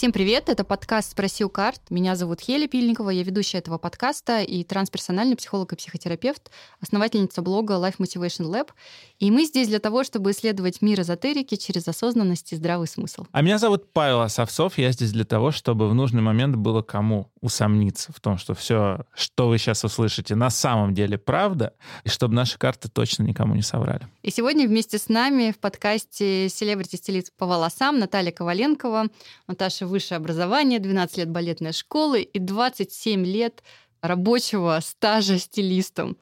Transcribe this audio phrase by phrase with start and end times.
[0.00, 1.82] Всем привет, это подкаст «Спроси у карт».
[1.90, 7.74] Меня зовут Хеля Пильникова, я ведущая этого подкаста и трансперсональный психолог и психотерапевт, основательница блога
[7.74, 8.70] Life Motivation Lab.
[9.18, 13.26] И мы здесь для того, чтобы исследовать мир эзотерики через осознанность и здравый смысл.
[13.30, 17.30] А меня зовут Павел Осовцов, я здесь для того, чтобы в нужный момент было кому
[17.42, 22.34] усомниться в том, что все, что вы сейчас услышите, на самом деле правда, и чтобы
[22.34, 24.08] наши карты точно никому не соврали.
[24.22, 29.08] И сегодня вместе с нами в подкасте селебрити-стилист по волосам Наталья Коваленкова.
[29.46, 33.62] Наташа высшее образование, 12 лет балетной школы и 27 лет
[34.00, 36.16] рабочего стажа стилистом.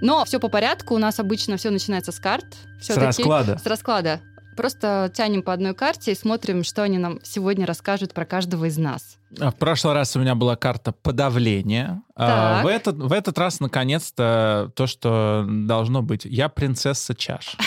[0.00, 0.94] Но все по порядку.
[0.94, 2.44] У нас обычно все начинается с карт.
[2.80, 3.58] С расклада.
[3.58, 4.20] С расклада.
[4.56, 8.76] Просто тянем по одной карте и смотрим, что они нам сегодня расскажут про каждого из
[8.78, 9.16] нас.
[9.40, 12.02] А В прошлый раз у меня была карта подавления.
[12.16, 12.64] А Так.
[12.64, 16.24] в, этот, в этот раз, наконец-то, то, что должно быть.
[16.24, 17.56] Я принцесса чаш.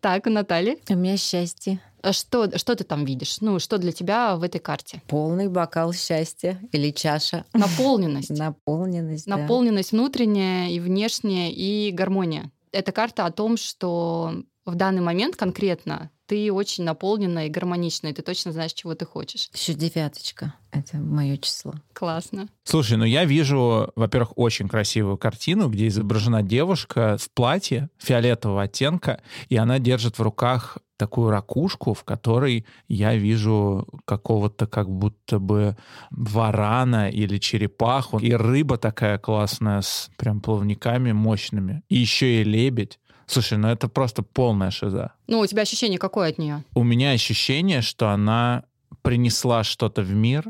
[0.00, 0.78] Так, у Натальи.
[0.90, 1.80] У меня счастье.
[2.02, 3.38] А Что, что ты там видишь?
[3.40, 5.00] Ну, что для тебя в этой карте?
[5.08, 7.46] Полный бокал счастья или чаша.
[7.54, 8.28] Наполненность.
[8.38, 9.26] Наполненность.
[9.26, 12.50] Наполненность внутренняя и внешняя, и гармония.
[12.70, 18.12] Это карта о том, что в данный момент конкретно ты очень наполнена и гармонична, и
[18.12, 19.50] ты точно знаешь, чего ты хочешь.
[19.52, 20.54] Еще девяточка.
[20.72, 21.74] Это мое число.
[21.92, 22.48] Классно.
[22.64, 29.20] Слушай, ну я вижу, во-первых, очень красивую картину, где изображена девушка в платье фиолетового оттенка,
[29.48, 35.76] и она держит в руках такую ракушку, в которой я вижу какого-то как будто бы
[36.10, 42.98] варана или черепаху, и рыба такая классная с прям плавниками мощными, и еще и лебедь.
[43.26, 45.12] Слушай, ну это просто полная шиза.
[45.26, 46.64] Ну, у тебя ощущение какое от нее?
[46.74, 48.64] У меня ощущение, что она
[49.02, 50.46] принесла что-то в мир,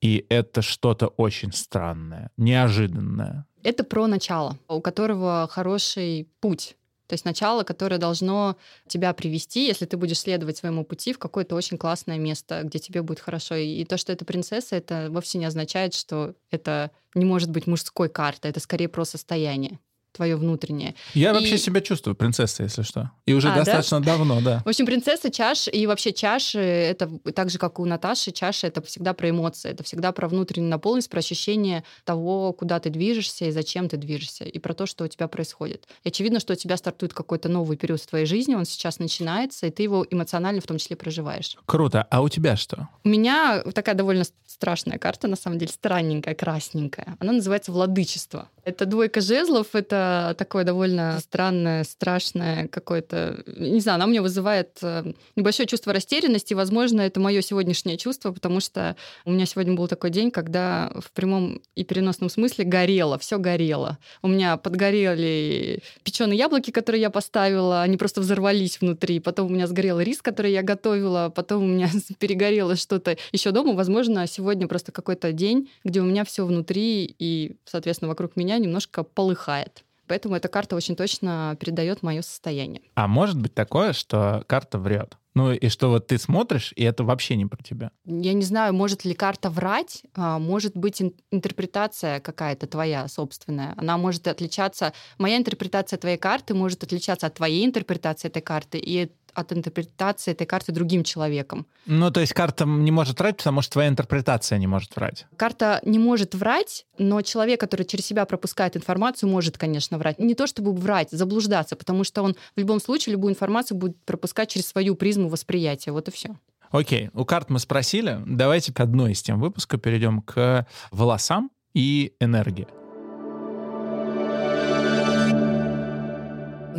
[0.00, 3.46] и это что-то очень странное, неожиданное.
[3.62, 6.76] Это про начало, у которого хороший путь.
[7.06, 8.56] То есть начало, которое должно
[8.86, 13.02] тебя привести, если ты будешь следовать своему пути в какое-то очень классное место, где тебе
[13.02, 13.56] будет хорошо.
[13.56, 18.08] И то, что это принцесса, это вовсе не означает, что это не может быть мужской
[18.08, 18.52] картой.
[18.52, 19.80] Это скорее про состояние
[20.12, 20.94] твое внутреннее.
[21.14, 23.10] Я И- вообще себя чувствую принцессой, если что.
[23.26, 23.58] И уже А, да?
[23.64, 24.62] достаточно давно, да.
[24.64, 28.82] В общем, принцесса чаш и вообще чаши, это так же, как у Наташи, чаши это
[28.82, 33.50] всегда про эмоции, это всегда про внутреннюю наполненность, про ощущение того, куда ты движешься и
[33.50, 35.86] зачем ты движешься, и про то, что у тебя происходит.
[36.04, 39.66] И очевидно, что у тебя стартует какой-то новый период в твоей жизни, он сейчас начинается,
[39.66, 41.56] и ты его эмоционально в том числе проживаешь.
[41.66, 42.06] Круто.
[42.10, 42.88] А у тебя что?
[43.04, 47.16] У меня такая довольно страшная карта, на самом деле, странненькая, красненькая.
[47.20, 48.48] Она называется «Владычество».
[48.70, 53.42] Это двойка жезлов, это такое довольно странное, страшное какое-то...
[53.56, 56.54] Не знаю, она у меня вызывает э, небольшое чувство растерянности.
[56.54, 58.94] Возможно, это мое сегодняшнее чувство, потому что
[59.24, 63.98] у меня сегодня был такой день, когда в прямом и переносном смысле горело, все горело.
[64.22, 69.18] У меня подгорели печеные яблоки, которые я поставила, они просто взорвались внутри.
[69.18, 73.72] Потом у меня сгорел рис, который я готовила, потом у меня перегорело что-то еще дома.
[73.72, 79.02] Возможно, сегодня просто какой-то день, где у меня все внутри и, соответственно, вокруг меня немножко
[79.02, 79.84] полыхает.
[80.06, 82.82] Поэтому эта карта очень точно передает мое состояние.
[82.96, 85.16] А может быть такое, что карта врет?
[85.34, 87.92] Ну и что вот ты смотришь, и это вообще не про тебя.
[88.04, 93.74] Я не знаю, может ли карта врать, а, может быть ин- интерпретация какая-то твоя собственная.
[93.76, 94.92] Она может отличаться.
[95.18, 100.46] Моя интерпретация твоей карты может отличаться от твоей интерпретации этой карты и от интерпретации этой
[100.46, 101.66] карты другим человеком.
[101.86, 105.26] Ну, то есть карта не может врать, потому что твоя интерпретация не может врать.
[105.36, 110.18] Карта не может врать, но человек, который через себя пропускает информацию, может, конечно, врать.
[110.18, 114.50] Не то чтобы врать, заблуждаться, потому что он в любом случае любую информацию будет пропускать
[114.50, 115.92] через свою призму восприятия.
[115.92, 116.36] Вот и все.
[116.70, 118.20] Окей, у карт мы спросили.
[118.26, 122.68] Давайте к одной из тем выпуска перейдем к волосам и энергии.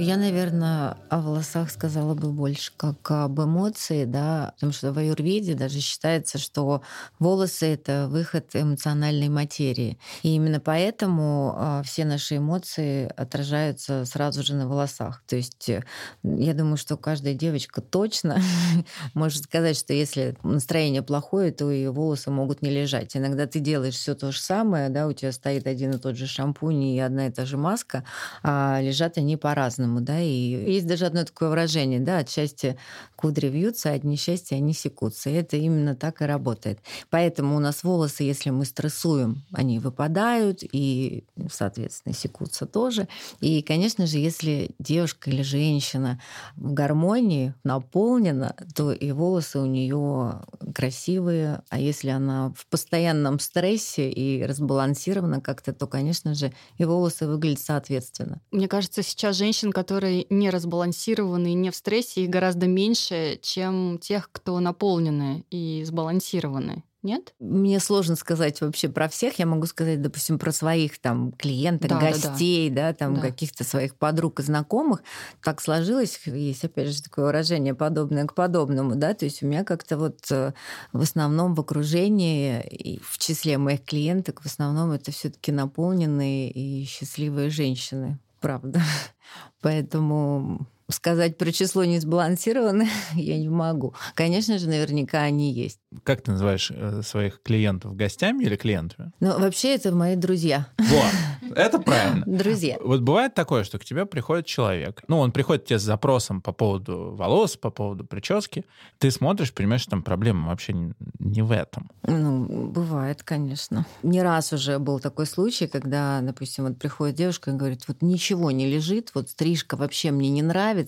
[0.04, 5.54] Я, наверное, о волосах сказала бы больше как об эмоции, да, потому что в аюрведе
[5.54, 6.82] даже считается, что
[7.20, 10.00] волосы— это выход эмоциональной материи.
[10.24, 15.22] И именно поэтому а, все наши эмоции отражаются сразу же на волосах.
[15.28, 15.84] То есть э,
[16.24, 18.42] я думаю, что каждая девочка точно
[19.14, 23.16] может сказать, что если настроение плохое, то и волосы могут не лежать.
[23.16, 26.26] Иногда ты делаешь все то же самое, да, у тебя стоит один и тот же
[26.26, 28.04] шампунь и одна и та же маска,
[28.42, 32.78] а лежат они по-разному, да, и есть даже одно такое выражение, да, от счастья
[33.16, 35.30] кудри вьются, а от несчастья они секутся.
[35.30, 36.80] И это именно так и работает.
[37.10, 43.08] Поэтому у нас волосы, если мы стрессуем, они выпадают и, соответственно, секутся тоже.
[43.40, 46.22] И, конечно же, если девушка или женщина
[46.56, 50.42] в гармонии, наполнена, то и волосы у нее
[50.74, 51.62] красивые.
[51.70, 57.60] А если она в постоянном стрессе и разбалансирована как-то, то, конечно же, и волосы выглядят
[57.60, 58.42] соответственно.
[58.52, 63.98] Мне кажется, сейчас женщин, которые не разбалансированы и не в стрессе, их гораздо меньше, чем
[64.00, 66.84] тех, кто наполнены и сбалансированы.
[67.02, 67.34] Нет?
[67.40, 69.40] Мне сложно сказать вообще про всех.
[69.40, 72.88] Я могу сказать, допустим, про своих там клиенток, да, гостей, да, да.
[72.90, 73.22] да там да.
[73.22, 75.02] каких-то своих подруг и знакомых.
[75.44, 79.64] Так сложилось, есть опять же такое выражение подобное к подобному, да, то есть у меня
[79.64, 80.54] как-то вот э,
[80.94, 86.52] в основном в окружении и в числе моих клиенток в основном это все таки наполненные
[86.52, 88.82] и счастливые женщины, правда.
[89.62, 93.94] Поэтому сказать про число несбалансированных я не могу.
[94.16, 95.80] Конечно же, наверняка они есть.
[96.04, 97.96] Как ты называешь э, своих клиентов?
[97.96, 99.12] Гостями или клиентами?
[99.20, 100.68] Ну, вообще, это мои друзья.
[100.78, 102.24] Вот, это правильно.
[102.42, 102.78] Друзья.
[102.82, 106.42] Вот бывает такое, что к тебе приходит человек, ну, он приходит к тебе с запросом
[106.42, 108.66] по поводу волос, по поводу прически,
[109.00, 110.74] ты смотришь, понимаешь, что там проблема вообще
[111.20, 111.92] не в этом.
[112.04, 113.86] Ну, бывает, конечно.
[114.04, 118.52] Не раз уже был такой случай, когда, допустим, вот приходит девушка и говорит, вот ничего
[118.52, 120.81] не лежит, вот стрижка вообще мне не нравится,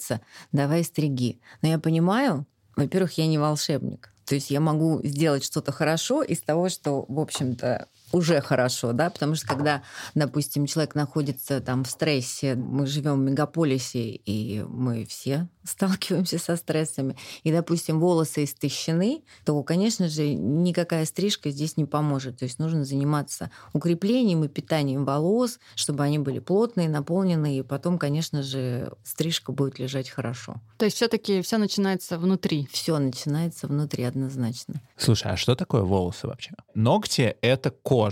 [0.51, 1.39] давай стриги.
[1.61, 2.45] Но я понимаю,
[2.75, 4.13] во-первых, я не волшебник.
[4.25, 9.09] То есть я могу сделать что-то хорошо из того, что, в общем-то, уже хорошо, да,
[9.09, 9.81] потому что когда,
[10.13, 16.55] допустим, человек находится там в стрессе, мы живем в мегаполисе, и мы все сталкиваемся со
[16.55, 22.37] стрессами, и, допустим, волосы истощены, то, конечно же, никакая стрижка здесь не поможет.
[22.37, 27.97] То есть нужно заниматься укреплением и питанием волос, чтобы они были плотные, наполненные, и потом,
[27.97, 30.61] конечно же, стрижка будет лежать хорошо.
[30.77, 32.67] То есть все-таки все начинается внутри.
[32.71, 34.75] Все начинается внутри однозначно.
[34.97, 36.51] Слушай, а что такое волосы вообще?
[36.75, 38.02] Ногти это кожа,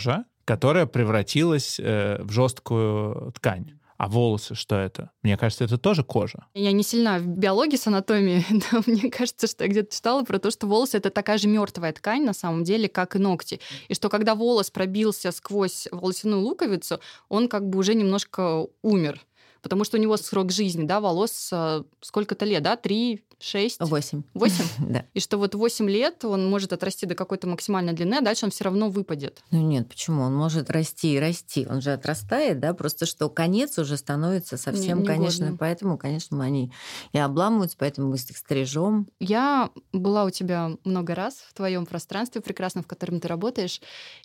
[0.45, 3.71] которая превратилась э, в жесткую ткань.
[4.01, 5.11] А волосы что это?
[5.21, 6.47] Мне кажется, это тоже кожа.
[6.55, 10.39] Я не сильна в биологии с анатомией, но мне кажется, что я где-то читала про
[10.39, 13.59] то, что волосы это такая же мертвая ткань на самом деле, как и ногти.
[13.89, 16.99] И что когда волос пробился сквозь волосяную луковицу,
[17.29, 19.21] он как бы уже немножко умер
[19.61, 23.79] потому что у него срок жизни, да, волос э, сколько-то лет, да, три, шесть?
[23.79, 24.23] Восемь.
[24.33, 24.65] Восемь?
[24.91, 25.05] Да.
[25.13, 28.51] И что вот восемь лет он может отрасти до какой-то максимальной длины, а дальше он
[28.51, 29.43] все равно выпадет.
[29.51, 30.23] Ну нет, почему?
[30.23, 31.65] Он может расти и расти.
[31.69, 35.57] Он же отрастает, да, просто что конец уже становится совсем, не, не конечно, годным.
[35.57, 36.71] поэтому, конечно, они
[37.13, 39.07] и обламываются, поэтому мы их стрижем.
[39.19, 43.81] Я была у тебя много раз в твоем пространстве прекрасном, в котором ты работаешь.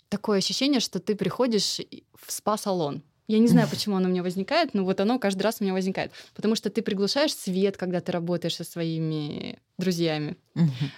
[0.09, 1.79] Такое ощущение, что ты приходишь
[2.15, 3.03] в спа-салон.
[3.27, 5.73] Я не знаю, почему оно у меня возникает, но вот оно каждый раз у меня
[5.73, 6.11] возникает.
[6.33, 10.37] Потому что ты приглушаешь свет, когда ты работаешь со своими друзьями.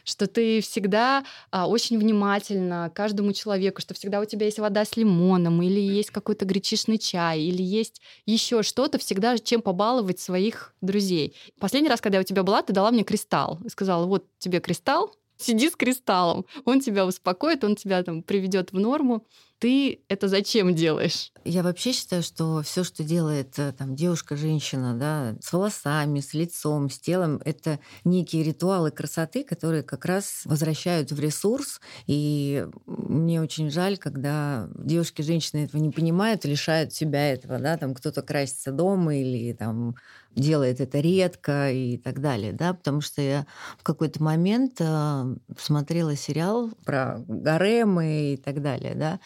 [0.05, 4.95] Что ты всегда а, очень внимательна каждому человеку, что всегда у тебя есть вода с
[4.95, 11.35] лимоном, или есть какой-то гречишный чай, или есть еще что-то, всегда чем побаловать своих друзей.
[11.59, 13.59] Последний раз, когда я у тебя была, ты дала мне кристалл.
[13.65, 16.45] И сказала, вот тебе кристалл, сиди с кристаллом.
[16.65, 19.25] Он тебя успокоит, он тебя там приведет в норму
[19.59, 21.31] ты это зачем делаешь?
[21.43, 26.33] Я вообще считаю, что все, что делает э, там девушка, женщина, да, с волосами, с
[26.33, 31.81] лицом, с телом, это некие ритуалы красоты, которые как раз возвращают в ресурс.
[32.07, 37.93] И мне очень жаль, когда девушки, женщины этого не понимают лишают себя этого, да, там
[37.93, 39.95] кто-то красится дома или там
[40.35, 43.45] делает это редко и так далее, да, потому что я
[43.77, 49.19] в какой-то момент э, смотрела сериал про гаремы и так далее, да,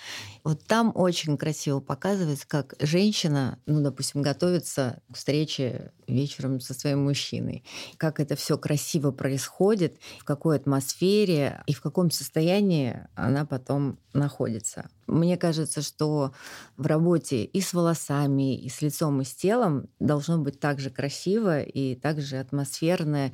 [0.43, 7.03] вот там очень красиво показывается, как женщина, ну, допустим, готовится к встрече вечером со своим
[7.03, 7.63] мужчиной.
[7.97, 14.89] Как это все красиво происходит, в какой атмосфере и в каком состоянии она потом находится.
[15.07, 16.33] Мне кажется, что
[16.77, 20.89] в работе и с волосами, и с лицом, и с телом должно быть так же
[20.89, 23.31] красиво и так же атмосферно,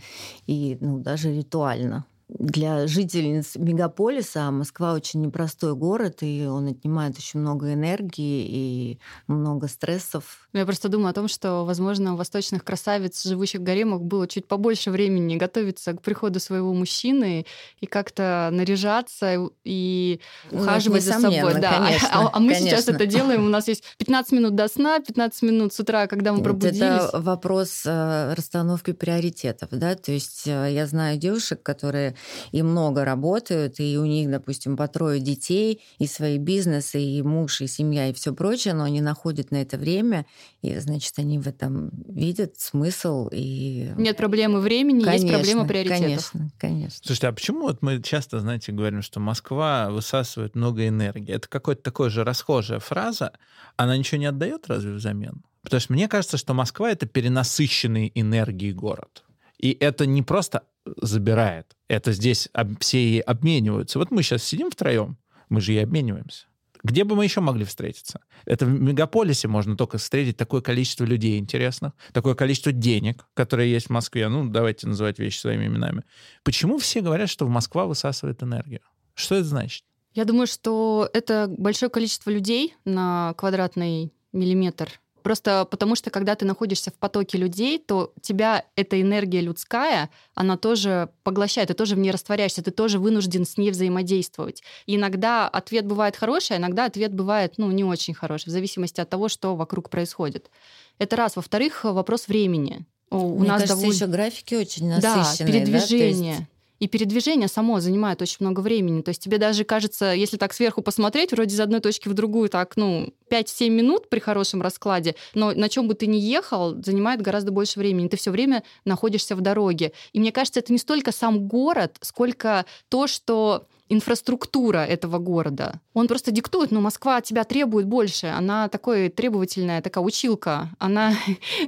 [0.47, 7.39] и ну, даже ритуально для жительниц мегаполиса Москва очень непростой город, и он отнимает очень
[7.39, 10.47] много энергии и много стрессов.
[10.53, 14.47] Я просто думаю о том, что, возможно, у восточных красавиц, живущих в гаремах, было чуть
[14.47, 17.47] побольше времени готовиться к приходу своего мужчины
[17.81, 20.19] и как-то наряжаться и
[20.51, 21.59] ну, ухаживать ну, за собой.
[21.59, 21.77] Да.
[21.79, 22.69] Конечно, а, а мы конечно.
[22.69, 23.45] сейчас это делаем.
[23.45, 26.77] У нас есть 15 минут до сна, 15 минут с утра, когда мы пробудились.
[26.77, 29.69] Это вопрос э, расстановки приоритетов.
[29.71, 29.95] Да?
[29.95, 32.15] То есть э, я знаю девушек, которые
[32.51, 37.61] и много работают, и у них, допустим, по трое детей, и свои бизнесы, и муж,
[37.61, 40.25] и семья, и все прочее, но они находят на это время,
[40.61, 43.29] и, значит, они в этом видят смысл.
[43.31, 43.91] И...
[43.97, 46.31] Нет проблемы времени, конечно, есть проблема приоритетов.
[46.31, 46.99] Конечно, конечно.
[47.03, 51.33] Слушайте, а почему вот мы часто, знаете, говорим, что Москва высасывает много энергии?
[51.33, 53.33] Это какая-то такая же расхожая фраза.
[53.75, 55.43] Она ничего не отдает разве взамен?
[55.61, 59.23] Потому что мне кажется, что Москва— это перенасыщенный энергией город.
[59.59, 60.63] И это не просто
[61.01, 62.49] забирает, это здесь
[62.79, 63.99] все и обмениваются.
[63.99, 65.17] Вот мы сейчас сидим втроем,
[65.49, 66.47] мы же и обмениваемся.
[66.81, 68.21] Где бы мы еще могли встретиться?
[68.45, 73.87] Это в мегаполисе можно только встретить такое количество людей интересных, такое количество денег, которые есть
[73.87, 74.29] в Москве.
[74.29, 76.03] Ну, давайте называть вещи своими именами.
[76.43, 78.79] Почему все говорят, что Москва высасывает энергию?
[79.13, 79.83] Что это значит?
[80.13, 86.45] Я думаю, что это большое количество людей на квадратный миллиметр Просто потому что, когда ты
[86.45, 91.99] находишься в потоке людей, то тебя эта энергия людская, она тоже поглощает, ты тоже в
[91.99, 94.63] ней растворяешься, ты тоже вынужден с ней взаимодействовать.
[94.85, 99.01] И иногда ответ бывает хороший, а иногда ответ бывает ну, не очень хороший, в зависимости
[99.01, 100.49] от того, что вокруг происходит.
[100.97, 101.35] Это раз.
[101.35, 102.85] Во-вторых, вопрос времени.
[103.09, 103.93] У Мне нас кажется, довольно...
[103.93, 105.35] еще графики очень насыщенные.
[105.37, 106.37] Да, передвижение.
[106.39, 106.58] Да?
[106.79, 109.01] И передвижение само занимает очень много времени.
[109.01, 112.49] То есть тебе даже кажется, если так сверху посмотреть, вроде из одной точки в другую,
[112.49, 117.21] так, ну, 5-7 минут при хорошем раскладе, но на чем бы ты ни ехал, занимает
[117.21, 118.07] гораздо больше времени.
[118.07, 119.91] Ты все время находишься в дороге.
[120.13, 125.81] И мне кажется, это не столько сам город, сколько то, что инфраструктура этого города.
[125.93, 128.27] Он просто диктует, но Москва от тебя требует больше.
[128.27, 130.69] Она такой требовательная, такая училка.
[130.77, 131.13] Она,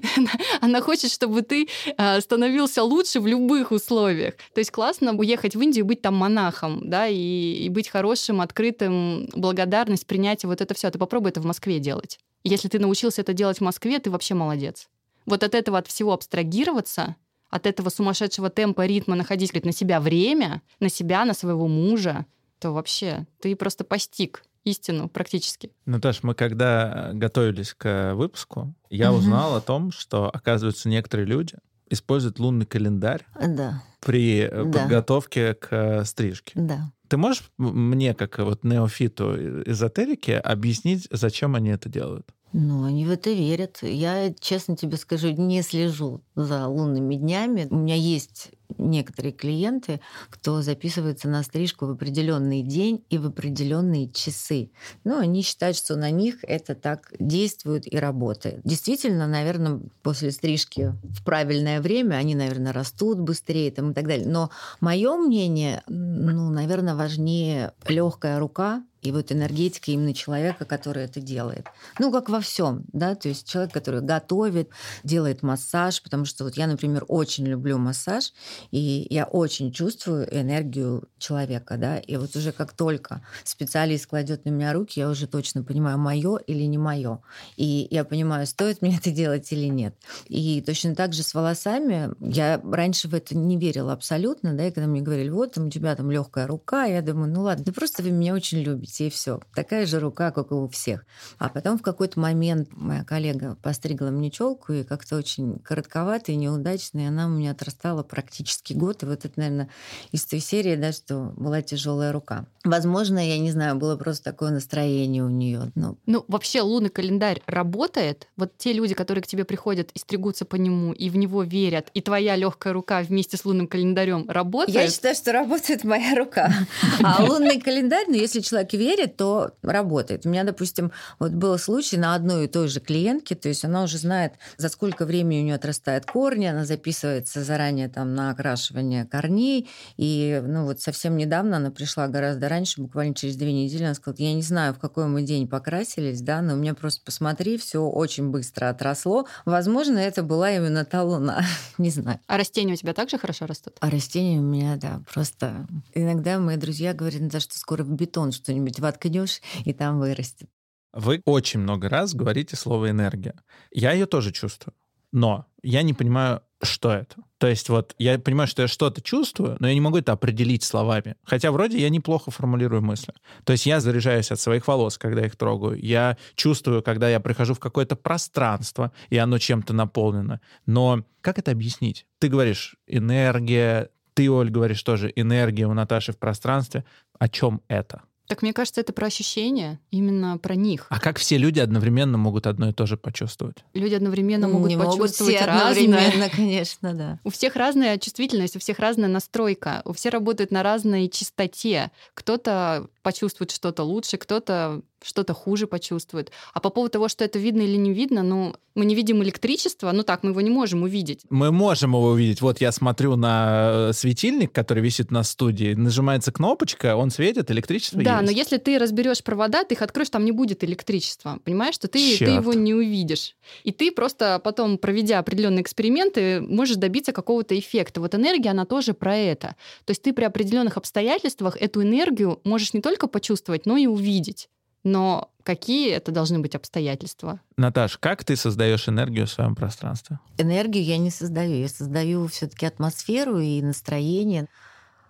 [0.62, 4.36] она хочет, чтобы ты э, становился лучше в любых условиях.
[4.54, 9.28] То есть классно уехать в Индию, быть там монахом, да, и, и быть хорошим, открытым,
[9.36, 10.90] благодарность, принятие, вот это все.
[10.92, 12.20] Ты попробуй это в Москве делать.
[12.44, 14.88] Если ты научился это делать в Москве, ты вообще молодец.
[15.26, 17.16] Вот от этого от всего абстрагироваться—
[17.52, 22.26] от этого сумасшедшего темпа, ритма находить говорит, на себя время, на себя, на своего мужа,
[22.60, 25.72] то вообще ты просто постиг истину практически.
[25.86, 29.20] Наташ, мы когда готовились к выпуску, я угу.
[29.20, 31.56] узнал о том, что, оказывается, некоторые люди
[31.90, 33.84] используют лунный календарь да.
[34.00, 34.64] при да.
[34.64, 36.54] подготовке к стрижке.
[36.56, 36.92] Да.
[37.10, 39.36] Ты можешь мне, как вот неофиту
[39.70, 42.32] эзотерики, объяснить, зачем они это делают?
[42.54, 43.80] Ну, они в это верят.
[43.82, 47.68] Я, честно тебе скажу, не слежу за лунными днями.
[47.70, 54.10] У меня есть некоторые клиенты, кто записывается на стрижку в определенный день и в определенные
[54.10, 54.72] часы.
[55.04, 58.62] Ну, они считают, что на них это так действует и работает.
[58.64, 64.28] Действительно, наверное, после стрижки в правильное время они, наверное, растут быстрее там, и так далее.
[64.28, 71.20] Но мое мнение, ну, наверное, важнее легкая рука, и вот энергетика именно человека, который это
[71.22, 71.68] делает.
[72.00, 74.70] Ну, как во всем, да, то есть человек, который готовит,
[75.04, 78.34] делает массаж, потому что вот я, например, очень люблю массаж,
[78.72, 84.50] и я очень чувствую энергию человека, да, и вот уже как только специалист кладет на
[84.50, 87.20] меня руки, я уже точно понимаю, мое или не мое,
[87.58, 89.96] и я понимаю, стоит мне это делать или нет.
[90.28, 94.72] И точно так же с волосами, я раньше в это не верила абсолютно, да, и
[94.72, 97.72] когда мне говорили, вот, там, у тебя там легкая рука, я думаю, ну ладно, да
[97.72, 99.40] просто вы меня очень любите, и все.
[99.56, 101.06] Такая же рука, как и у всех.
[101.38, 106.36] А потом в какой-то момент моя коллега постригла мне челку, и как-то очень коротковато и
[106.36, 109.04] неудачно, и она у меня отрастала практически год.
[109.04, 109.70] И вот это, наверное,
[110.12, 112.46] из той серии, да, что была тяжелая рука.
[112.64, 115.72] Возможно, я не знаю, было просто такое настроение у нее.
[115.76, 115.98] Но...
[116.06, 118.28] Ну, вообще лунный календарь работает.
[118.38, 121.90] Вот те люди, которые к тебе приходят и стригутся по нему, и в него верят,
[121.94, 124.76] и твоя легкая рука вместе с лунным календарем работает.
[124.76, 126.52] Я считаю, что работает моя рука.
[127.04, 130.26] А лунный календарь, ну, если человек верит, то работает.
[130.26, 133.84] У меня, допустим, вот был случай на одной и той же клиентке, то есть она
[133.84, 139.06] уже знает, за сколько времени у нее отрастают корни, она записывается заранее там на окрашивание
[139.06, 143.94] корней, и ну вот совсем недавно она пришла гораздо раньше, буквально через две недели, она
[143.94, 147.58] сказала, я не знаю, в какой мы день покрасились, да, но у меня просто посмотри,
[147.58, 149.28] все очень быстро отросло.
[149.46, 151.44] Возможно, это была именно та луна,
[151.78, 152.20] не знаю.
[152.28, 153.76] А растения у тебя также хорошо растут?
[153.80, 158.32] А растения у меня, да, просто иногда мои друзья говорят, да, что скоро в бетон
[158.32, 160.50] что-нибудь где-нибудь воткнешь, и там вырастет.
[160.94, 163.36] Вы очень много раз говорите слово «энергия».
[163.72, 164.74] Я ее тоже чувствую.
[165.14, 167.16] Но я не понимаю, что это.
[167.38, 170.64] То есть вот я понимаю, что я что-то чувствую, но я не могу это определить
[170.64, 171.16] словами.
[171.24, 173.14] Хотя вроде я неплохо формулирую мысли.
[173.44, 175.78] То есть я заряжаюсь от своих волос, когда их трогаю.
[175.82, 180.40] Я чувствую, когда я прихожу в какое-то пространство, и оно чем-то наполнено.
[180.66, 182.06] Но как это объяснить?
[182.20, 186.86] Ты говоришь энергия, ты, Оль, говоришь тоже энергия у Наташи в пространстве.
[187.20, 188.04] О чем это?
[188.28, 190.88] Так мне кажется, это про ощущения, именно про них.
[190.90, 193.58] А как все люди одновременно могут одно и то же почувствовать?
[193.74, 195.84] Люди одновременно могут Не почувствовать могут все разное.
[195.86, 197.20] одновременно, конечно, да.
[197.24, 201.92] У всех разная чувствительность, у всех разная настройка, у всех работают на разной частоте.
[202.14, 206.32] Кто-то почувствует что-то лучше, кто-то что-то хуже почувствует.
[206.54, 209.92] А по поводу того, что это видно или не видно, ну, мы не видим электричество,
[209.92, 211.22] ну так, мы его не можем увидеть.
[211.30, 212.42] Мы можем его увидеть.
[212.42, 218.02] Вот я смотрю на э, светильник, который висит на студии, нажимается кнопочка, он светит, электричество
[218.02, 218.32] Да, есть.
[218.32, 221.40] но если ты разберешь провода, ты их откроешь, там не будет электричества.
[221.44, 223.36] Понимаешь, что ты, ты его не увидишь.
[223.64, 228.00] И ты просто потом, проведя определенные эксперименты, можешь добиться какого-то эффекта.
[228.00, 229.56] Вот энергия, она тоже про это.
[229.86, 234.50] То есть ты при определенных обстоятельствах эту энергию можешь не только почувствовать, но и увидеть.
[234.84, 237.40] Но какие это должны быть обстоятельства?
[237.58, 240.20] Наташ, как ты создаешь энергию в своем пространстве?
[240.38, 241.56] Энергию я не создаю.
[241.56, 244.48] Я создаю все-таки атмосферу и настроение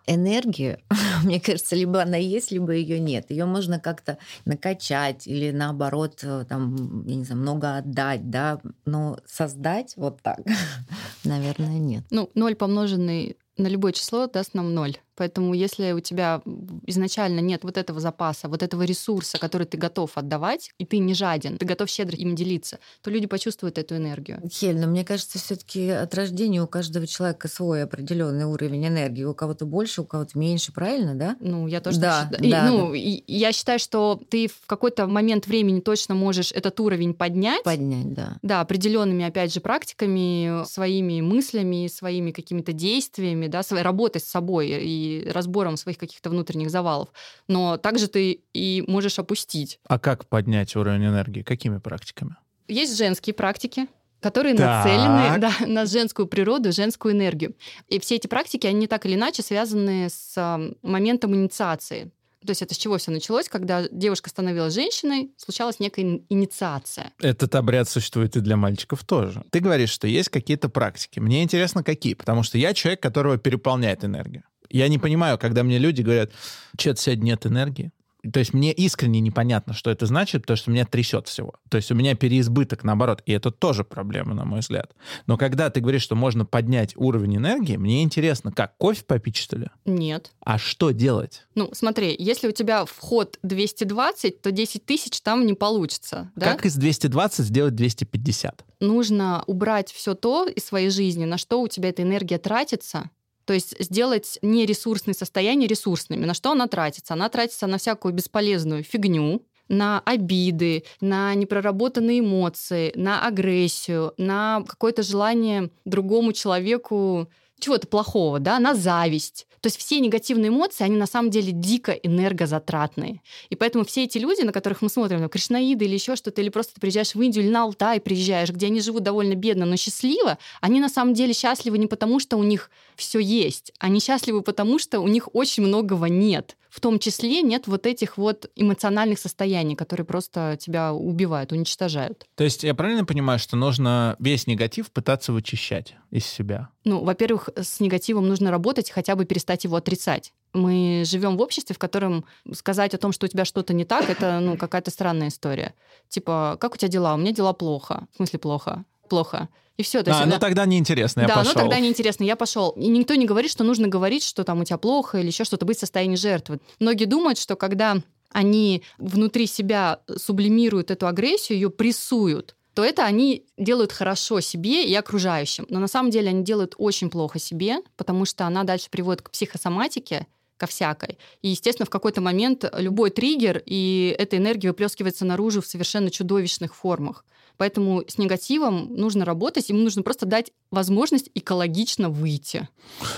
[0.08, 0.80] энергию,
[1.24, 3.30] мне кажется, либо она есть, либо ее нет.
[3.30, 9.18] Ее можно как-то накачать или наоборот, э, там, я не знаю, много отдать, да, но
[9.26, 10.40] создать вот так,
[11.24, 12.04] наверное, нет.
[12.10, 14.98] Ну, ноль помноженный на любое число даст нам ноль.
[15.16, 16.42] Поэтому если у тебя
[16.88, 21.14] изначально нет вот этого запаса, вот этого ресурса, который ты готов отдавать, и ты не
[21.14, 24.42] жаден, ты готов щедро им делиться, то люди почувствуют эту энергию.
[24.50, 29.24] Хель, но мне кажется, все таки от рождения у каждого человека свой определенный уровень энергии.
[29.24, 31.36] У кого-то больше, у кого-то меньше, правильно, да?
[31.40, 32.52] Ну, я тоже да, считаю.
[32.52, 32.98] Да, и, ну, да.
[32.98, 37.64] И, я считаю, что ты в какой-то момент времени точно можешь этот уровень поднять.
[37.64, 38.38] Поднять, да.
[38.42, 44.70] Да, определенными, опять же, практиками, своими мыслями, своими какими-то действиями, да, своей работой с собой
[44.70, 47.10] и разбором своих каких-то внутренних завалов.
[47.48, 49.80] Но также ты и можешь опустить.
[49.88, 51.42] А как поднять уровень энергии?
[51.44, 52.36] Какими практиками?
[52.68, 53.88] Есть женские практики,
[54.22, 54.86] которые Так.
[54.86, 57.56] нацелены да, на женскую природу, женскую энергию.
[57.88, 60.36] И все эти практики, они так или иначе связаны с
[60.82, 62.12] моментом инициации.
[62.44, 67.12] То есть это с чего все началось, когда девушка становилась женщиной, случалась некая ин- инициация.
[67.20, 69.44] Этот обряд существует и для мальчиков тоже.
[69.52, 71.20] Ты говоришь, что есть какие-то практики.
[71.20, 74.44] Мне интересно, какие, потому что я человек, которого переполняет энергия.
[74.72, 76.32] Я не понимаю, когда мне люди говорят,
[76.78, 77.92] что-то сегодня нет энергии.
[78.32, 81.56] То есть мне искренне непонятно, что это значит, потому что меня трясет всего.
[81.70, 83.24] То есть у меня переизбыток, наоборот.
[83.26, 84.92] И это тоже проблема, на мой взгляд.
[85.26, 89.58] Но когда ты говоришь, что можно поднять уровень энергии, мне интересно, как, кофе попить, что
[89.58, 89.68] ли?
[89.86, 90.34] Нет.
[90.42, 91.48] А что делать?
[91.56, 96.32] Ну, смотри, если у тебя вход 220, то 10 тысяч там не получится.
[96.36, 96.46] Да?
[96.46, 98.66] Как из 220 сделать 250?
[98.80, 103.10] Нужно убрать все то из своей жизни, на что у тебя эта энергия тратится,
[103.46, 106.26] то есть сделать нересурсные состояния ресурсными.
[106.26, 107.14] На что она тратится?
[107.14, 115.02] Она тратится на всякую бесполезную фигню, на обиды, на непроработанные эмоции, на агрессию, на какое-то
[115.02, 117.30] желание другому человеку
[117.62, 119.48] чего-то плохого, да, на зависть.
[119.62, 123.22] То есть все негативные эмоции, они на самом деле дико энергозатратные.
[123.50, 126.50] И поэтому все эти люди, на которых мы смотрим, ну, кришнаиды или еще что-то, или
[126.50, 129.78] просто ты приезжаешь в Индию или на Алтай приезжаешь, где они живут довольно бедно, но
[129.78, 134.42] счастливо, они на самом деле счастливы не потому, что у них все есть, они счастливы
[134.42, 136.58] потому, что у них очень многого нет.
[136.72, 142.26] В том числе нет вот этих вот эмоциональных состояний, которые просто тебя убивают, уничтожают.
[142.36, 146.70] То есть я правильно понимаю, что нужно весь негатив пытаться вычищать из себя?
[146.86, 150.34] Ну, во-первых, с негативом нужно работать, хотя бы перестать его отрицать.
[150.54, 154.10] Мы живем в обществе, в котором сказать о том, что у тебя что-то не так,
[154.10, 155.74] это ну, какая-то странная история.
[156.08, 157.16] Типа, как у тебя дела?
[157.16, 158.08] У меня дела плохо.
[158.14, 158.86] В смысле плохо?
[159.10, 159.50] Плохо.
[159.82, 160.04] И все.
[160.06, 161.54] а, ну тогда неинтересно, я да, пошел.
[161.54, 162.70] ну тогда неинтересно, я пошел.
[162.72, 165.66] И никто не говорит, что нужно говорить, что там у тебя плохо или еще что-то,
[165.66, 166.60] быть в состоянии жертвы.
[166.80, 167.98] Многие думают, что когда
[168.30, 174.96] они внутри себя сублимируют эту агрессию, ее прессуют, то это они делают хорошо себе и
[174.96, 175.66] окружающим.
[175.70, 179.32] Но на самом деле они делают очень плохо себе, потому что она дальше приводит к
[179.32, 180.28] психосоматике,
[180.62, 181.18] ко всякой.
[181.42, 186.76] И, естественно, в какой-то момент любой триггер, и эта энергия выплескивается наружу в совершенно чудовищных
[186.76, 187.26] формах.
[187.62, 192.68] Поэтому с негативом нужно работать, ему нужно просто дать возможность экологично выйти.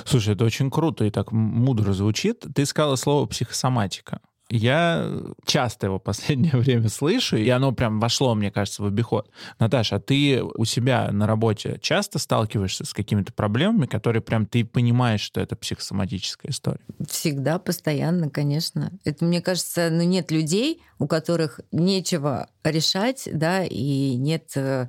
[0.04, 2.44] Слушай, это очень круто и так мудро звучит.
[2.54, 4.20] Ты сказала слово психосоматика.
[4.50, 5.10] Я
[5.46, 9.30] часто его последнее время слышу, и оно прям вошло, мне кажется, в обиход.
[9.60, 14.64] Наташа, а ты у себя на работе часто сталкиваешься с какими-то проблемами, которые прям ты
[14.66, 16.82] понимаешь, что это психосоматическая история?
[17.08, 18.92] Всегда, постоянно, конечно.
[19.04, 24.88] Это, мне кажется, ну, нет людей, у которых нечего решать, да, и нет э,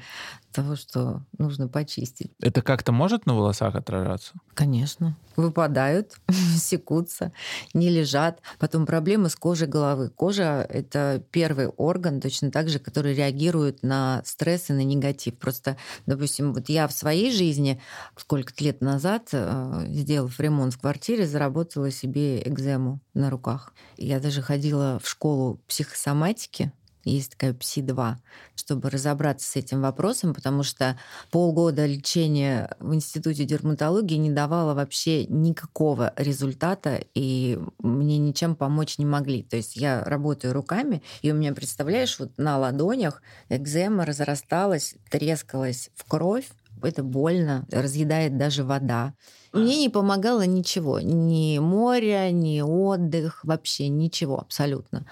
[0.54, 2.30] того, что нужно почистить.
[2.40, 4.34] Это как-то может на волосах отражаться?
[4.54, 5.16] Конечно.
[5.36, 6.12] Выпадают,
[6.56, 7.32] секутся,
[7.74, 8.40] не лежат.
[8.58, 10.10] Потом проблемы с кожей головы.
[10.10, 15.36] Кожа— это первый орган, точно так же, который реагирует на стресс и на негатив.
[15.38, 17.80] Просто, допустим, вот я в своей жизни
[18.16, 23.74] сколько-то лет назад, э, сделав ремонт в квартире, заработала себе экзему на руках.
[23.96, 26.72] Я даже ходила в школу психосоматики,
[27.10, 28.16] есть такая ПСИ-2,
[28.54, 30.98] чтобы разобраться с этим вопросом, потому что
[31.30, 39.06] полгода лечения в Институте дерматологии не давало вообще никакого результата, и мне ничем помочь не
[39.06, 39.42] могли.
[39.42, 45.90] То есть я работаю руками, и у меня, представляешь, вот на ладонях экзема разрасталась, трескалась
[45.94, 46.46] в кровь,
[46.82, 49.14] это больно, разъедает даже вода.
[49.52, 55.06] Мне не помогало ничего, ни море, ни отдых, вообще ничего абсолютно.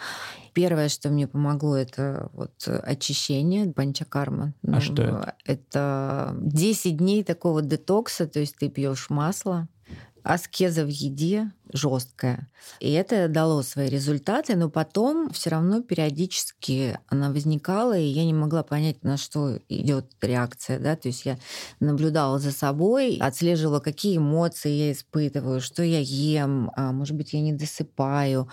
[0.53, 4.55] Первое, что мне помогло, это вот очищение панчакарма.
[4.67, 5.35] А что это?
[5.45, 9.69] Это 10 дней такого детокса, то есть ты пьешь масло,
[10.23, 12.49] аскеза в еде жесткая.
[12.81, 18.35] И это дало свои результаты, но потом все равно периодически она возникала, и я не
[18.35, 20.79] могла понять, на что идет реакция.
[20.79, 20.97] Да?
[20.97, 21.39] То есть я
[21.81, 27.41] наблюдала за собой, отслеживала, какие эмоции я испытываю, что я ем, а, может быть, я
[27.41, 28.49] не досыпаю.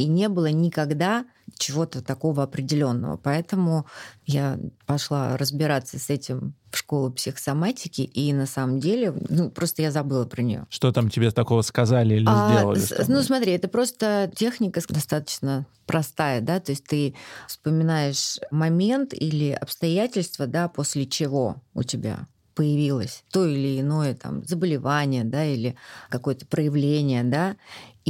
[0.00, 1.26] И не было никогда
[1.58, 3.16] чего-то такого определенного.
[3.16, 3.86] Поэтому
[4.24, 9.90] я пошла разбираться с этим в школу психосоматики, и на самом деле, ну, просто я
[9.90, 10.66] забыла про нее.
[10.70, 12.80] Что там тебе такого сказали или а, сделали?
[13.08, 17.14] Ну, смотри, это просто техника достаточно простая, да, то есть ты
[17.48, 25.24] вспоминаешь момент или обстоятельства, да, после чего у тебя появилось то или иное там заболевание,
[25.24, 25.76] да, или
[26.10, 27.56] какое-то проявление, да,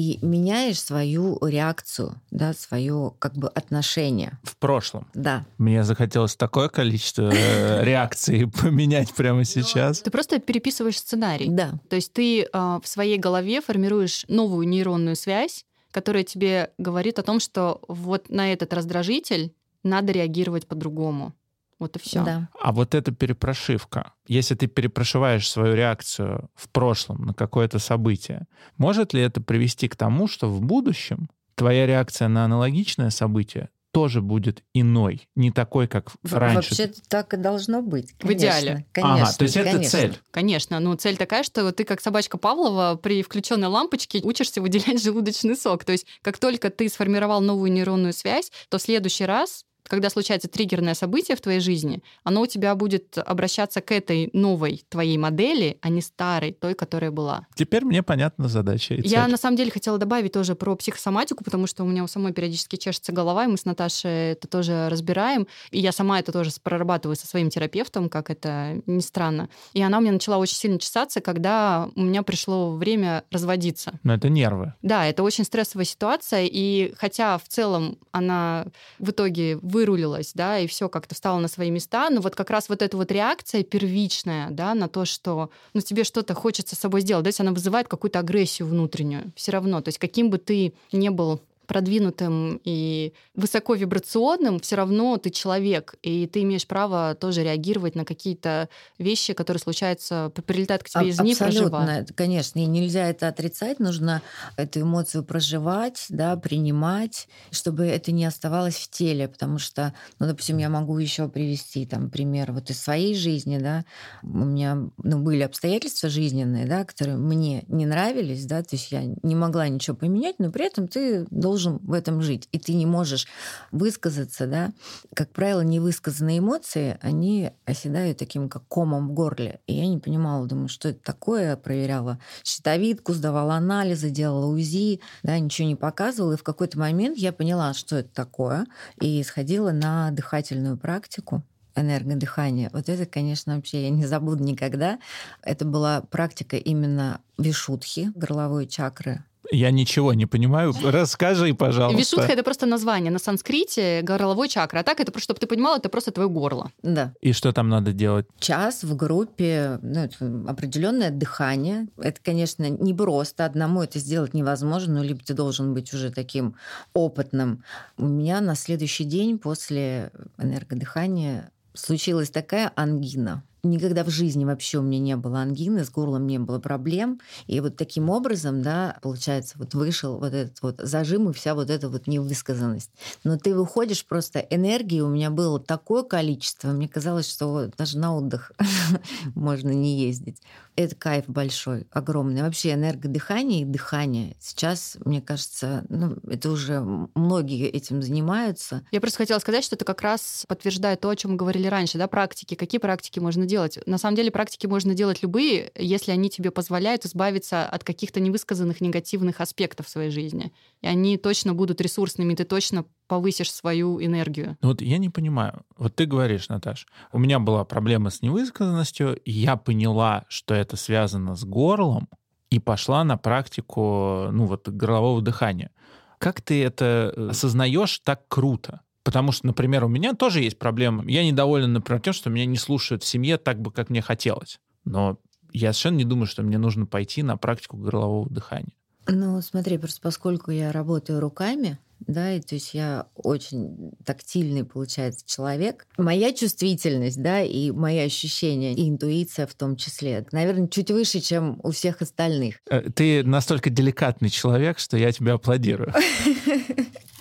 [0.01, 4.39] и меняешь свою реакцию, да, свое как бы отношение.
[4.43, 5.07] В прошлом.
[5.13, 5.45] Да.
[5.59, 10.01] Мне захотелось такое количество э, реакций поменять прямо сейчас.
[10.01, 11.49] Ты просто переписываешь сценарий.
[11.51, 11.73] Да.
[11.91, 17.23] То есть ты а, в своей голове формируешь новую нейронную связь, которая тебе говорит о
[17.23, 21.35] том, что вот на этот раздражитель надо реагировать по-другому.
[21.81, 22.23] Вот и все.
[22.23, 22.49] Да.
[22.61, 29.12] А вот эта перепрошивка, если ты перепрошиваешь свою реакцию в прошлом на какое-то событие, может
[29.14, 34.62] ли это привести к тому, что в будущем твоя реакция на аналогичное событие тоже будет
[34.73, 36.77] иной, не такой, как в- раньше.
[36.77, 38.12] Вообще так и должно быть.
[38.19, 38.87] Конечно, В идеале.
[38.93, 39.90] Конечно, ага, то есть это конечно.
[39.90, 40.19] цель.
[40.31, 45.57] Конечно, ну цель такая, что ты как собачка Павлова при включенной лампочке учишься выделять желудочный
[45.57, 45.85] сок.
[45.85, 50.48] То есть как только ты сформировал новую нейронную связь, то в следующий раз когда случается
[50.48, 55.79] триггерное событие в твоей жизни, оно у тебя будет обращаться к этой новой твоей модели,
[55.83, 57.46] а не старой, той, которая была.
[57.57, 59.33] Теперь мне понятна задача и Я цель.
[59.33, 62.76] на самом деле хотела добавить тоже про психосоматику, потому что у меня у самой периодически
[62.76, 65.48] чешется голова, и мы с Наташей это тоже разбираем.
[65.72, 69.48] И я сама это тоже прорабатываю со своим терапевтом, как это ни странно.
[69.72, 73.98] И она у меня начала очень сильно чесаться, когда у меня пришло время разводиться.
[74.05, 74.74] Но это нервы.
[74.83, 78.66] Да, это очень стрессовая ситуация, и хотя в целом она
[79.00, 82.69] в итоге вырулилась, да, и все как-то встало на свои места, но вот как раз
[82.69, 87.01] вот эта вот реакция первичная, да, на то, что ну, тебе что-то хочется с собой
[87.01, 90.75] сделать, да, если она вызывает какую-то агрессию внутреннюю, все равно, то есть каким бы ты
[90.93, 91.40] не был
[91.71, 98.69] продвинутым и высоковибрационным, все равно ты человек, и ты имеешь право тоже реагировать на какие-то
[98.99, 104.23] вещи, которые случаются, прилетают к тебе А- извне, Абсолютно, конечно, и нельзя это отрицать, нужно
[104.57, 110.59] эту эмоцию проживать, да, принимать, чтобы это не оставалось в теле, потому что, ну, допустим,
[110.59, 113.85] я могу еще привести там пример вот из своей жизни, да,
[114.25, 119.05] у меня ну, были обстоятельства жизненные, да, которые мне не нравились, да, то есть я
[119.23, 122.87] не могла ничего поменять, но при этом ты должен в этом жить, и ты не
[122.87, 123.27] можешь
[123.70, 124.73] высказаться, да,
[125.14, 129.61] как правило, невысказанные эмоции, они оседают таким как комом в горле.
[129.66, 131.51] И я не понимала, думаю, что это такое.
[131.51, 136.35] Я проверяла щитовидку, сдавала анализы, делала УЗИ, да, ничего не показывала.
[136.35, 138.66] И в какой-то момент я поняла, что это такое,
[139.01, 141.42] и сходила на дыхательную практику
[141.77, 142.70] энергодыхание.
[142.73, 144.99] Вот это, конечно, вообще я не забуду никогда.
[145.42, 150.75] Это была практика именно вишудхи, горловой чакры, Я ничего не понимаю.
[150.83, 151.99] Расскажи, пожалуйста.
[151.99, 154.81] Вишудха— это просто название на санскрите горловой чакры.
[154.81, 156.71] А так это, просто, чтобы ты понимала, это просто твое горло.
[156.83, 157.15] Да.
[157.21, 158.27] И что там надо делать?
[158.39, 160.17] час в группе, ну, это
[160.49, 161.89] определенное дыхание.
[161.99, 163.45] Это, конечно, не просто.
[163.45, 166.55] Одному это сделать невозможно, ну, либо ты должен быть уже таким
[166.93, 167.65] опытным.
[167.97, 173.43] У меня на следующий день после энергодыхания случилась такая ангина.
[173.62, 177.20] Никогда в жизни вообще у меня не было ангины, с горлом не было проблем.
[177.46, 181.68] И вот таким образом, да, получается, вот вышел вот этот вот зажим и вся вот
[181.68, 182.90] эта вот невысказанность.
[183.23, 188.16] Но ты выходишь, просто энергии у меня было такое количество, мне казалось, что даже на
[188.16, 188.53] отдых
[189.35, 190.40] можно не ездить.
[190.77, 192.43] Это кайф большой, огромный.
[192.43, 198.87] Вообще энергодыхание и дыхание сейчас, мне кажется, ну, это уже многие этим занимаются.
[198.91, 201.99] Я просто хотела сказать, что это как раз подтверждает то, о чем мы говорили раньше,
[201.99, 202.55] да, практики.
[202.55, 203.79] Какие практики можно делать?
[203.87, 208.81] На самом деле практики можно делать любые, если они тебе позволяют избавиться от каких-то невысказанных
[208.81, 210.53] негативных аспектов в своей жизни.
[210.81, 214.57] И они точно будут ресурсными, ты точно повысишь свою энергию.
[214.63, 215.65] Ну вот я не понимаю.
[215.77, 220.77] Вот ты говоришь, Наташ, у меня была проблема с невысказанностью, и я поняла, что это
[220.77, 222.09] связано с горлом,
[222.51, 225.70] и пошла на практику, ну вот, горлового дыхания.
[226.18, 228.81] Как ты это э, осознаешь так круто?
[229.03, 231.05] Потому что, например, у меня тоже есть проблема.
[231.07, 234.61] Я недоволен, например, тем, что меня не слушают в семье так бы, как мне хотелось.
[234.85, 235.18] Но
[235.53, 238.75] я совершенно не думаю, что мне нужно пойти на практику горлового дыхания.
[239.07, 245.25] Ну, смотри, просто поскольку я работаю руками, да, и то есть я очень тактильный, получается,
[245.27, 245.87] человек.
[245.97, 251.61] Моя чувствительность, да, и мои ощущения, и интуиция в том числе, наверное, чуть выше, чем
[251.63, 252.57] у всех остальных.
[252.71, 255.93] Э, ты настолько деликатный человек, что я тебя аплодирую.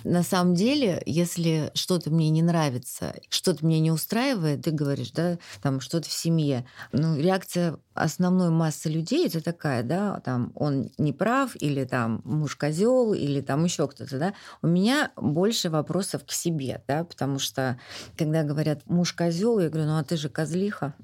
[0.04, 5.38] На самом деле, если что-то мне не нравится, что-то мне не устраивает, ты говоришь, да,
[5.62, 11.14] там что-то в семье, ну, реакция основной массы людей это такая, да, там он не
[11.14, 14.34] прав, или там муж козел, или там еще кто-то, да.
[14.62, 17.80] У меня больше вопросов к себе, да, потому что
[18.18, 20.94] когда говорят муж козел, я говорю, ну а ты же козлиха.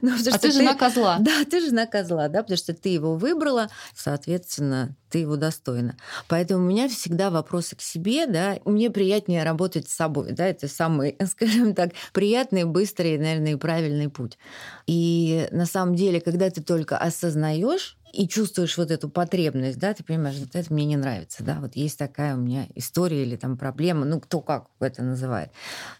[0.00, 1.18] Ну, а ты жена козла.
[1.20, 5.96] Да, ты жена козла, да, потому что ты его выбрала, соответственно, ты его достойна.
[6.26, 10.66] Поэтому у меня всегда вопросы к себе, да, мне приятнее работать с собой, да, это
[10.68, 14.38] самый, скажем так, приятный, быстрый, наверное, и правильный путь.
[14.86, 20.04] И на самом деле, когда ты только осознаешь и чувствуешь вот эту потребность, да, ты
[20.04, 23.56] понимаешь, вот это мне не нравится, да, вот есть такая у меня история или там
[23.56, 25.50] проблема, ну, кто как это называет,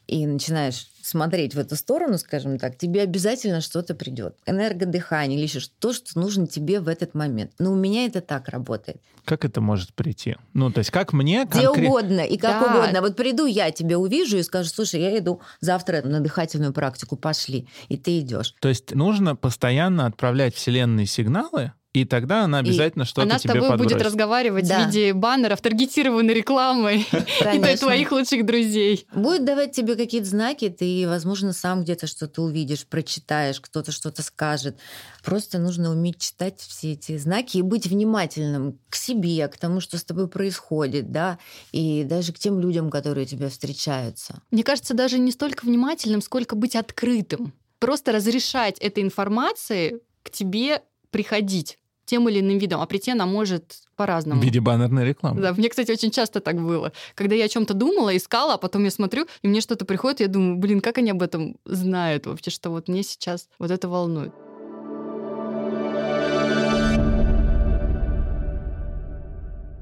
[0.06, 4.36] и начинаешь смотреть в эту сторону, скажем так, тебе обязательно что-то придет.
[4.46, 7.52] Энергодыхание или еще то, что нужно тебе в этот момент.
[7.58, 9.00] Но у меня это так работает.
[9.24, 10.36] Как это может прийти?
[10.52, 11.44] Ну, то есть как мне...
[11.44, 11.88] Где конкрет...
[11.88, 12.74] угодно и как да.
[12.74, 13.00] угодно.
[13.00, 17.68] Вот приду я тебя увижу и скажу, слушай, я иду завтра на дыхательную практику, пошли.
[17.88, 18.54] И ты идешь.
[18.60, 23.60] То есть нужно постоянно отправлять вселенные сигналы, и тогда она обязательно что-то она тебе Она
[23.60, 23.96] с тобой подбросит.
[23.98, 24.84] будет разговаривать да.
[24.84, 27.06] в виде баннеров, таргетированной рекламой
[27.54, 29.06] и для твоих лучших друзей.
[29.14, 34.78] Будет давать тебе какие-то знаки, ты, возможно, сам где-то что-то увидишь, прочитаешь, кто-то что-то скажет.
[35.22, 39.98] Просто нужно уметь читать все эти знаки и быть внимательным к себе, к тому, что
[39.98, 41.38] с тобой происходит, да,
[41.72, 44.40] и даже к тем людям, которые тебя встречаются.
[44.50, 47.52] Мне кажется, даже не столько внимательным, сколько быть открытым.
[47.78, 53.82] Просто разрешать этой информации к тебе приходить тем или иным видом, а прийти она может
[53.96, 54.40] по-разному.
[54.40, 55.40] В виде баннерной рекламы.
[55.40, 56.92] Да, мне, кстати, очень часто так было.
[57.14, 60.28] Когда я о чем-то думала, искала, а потом я смотрю, и мне что-то приходит, я
[60.28, 64.32] думаю, блин, как они об этом знают вообще, что вот мне сейчас вот это волнует.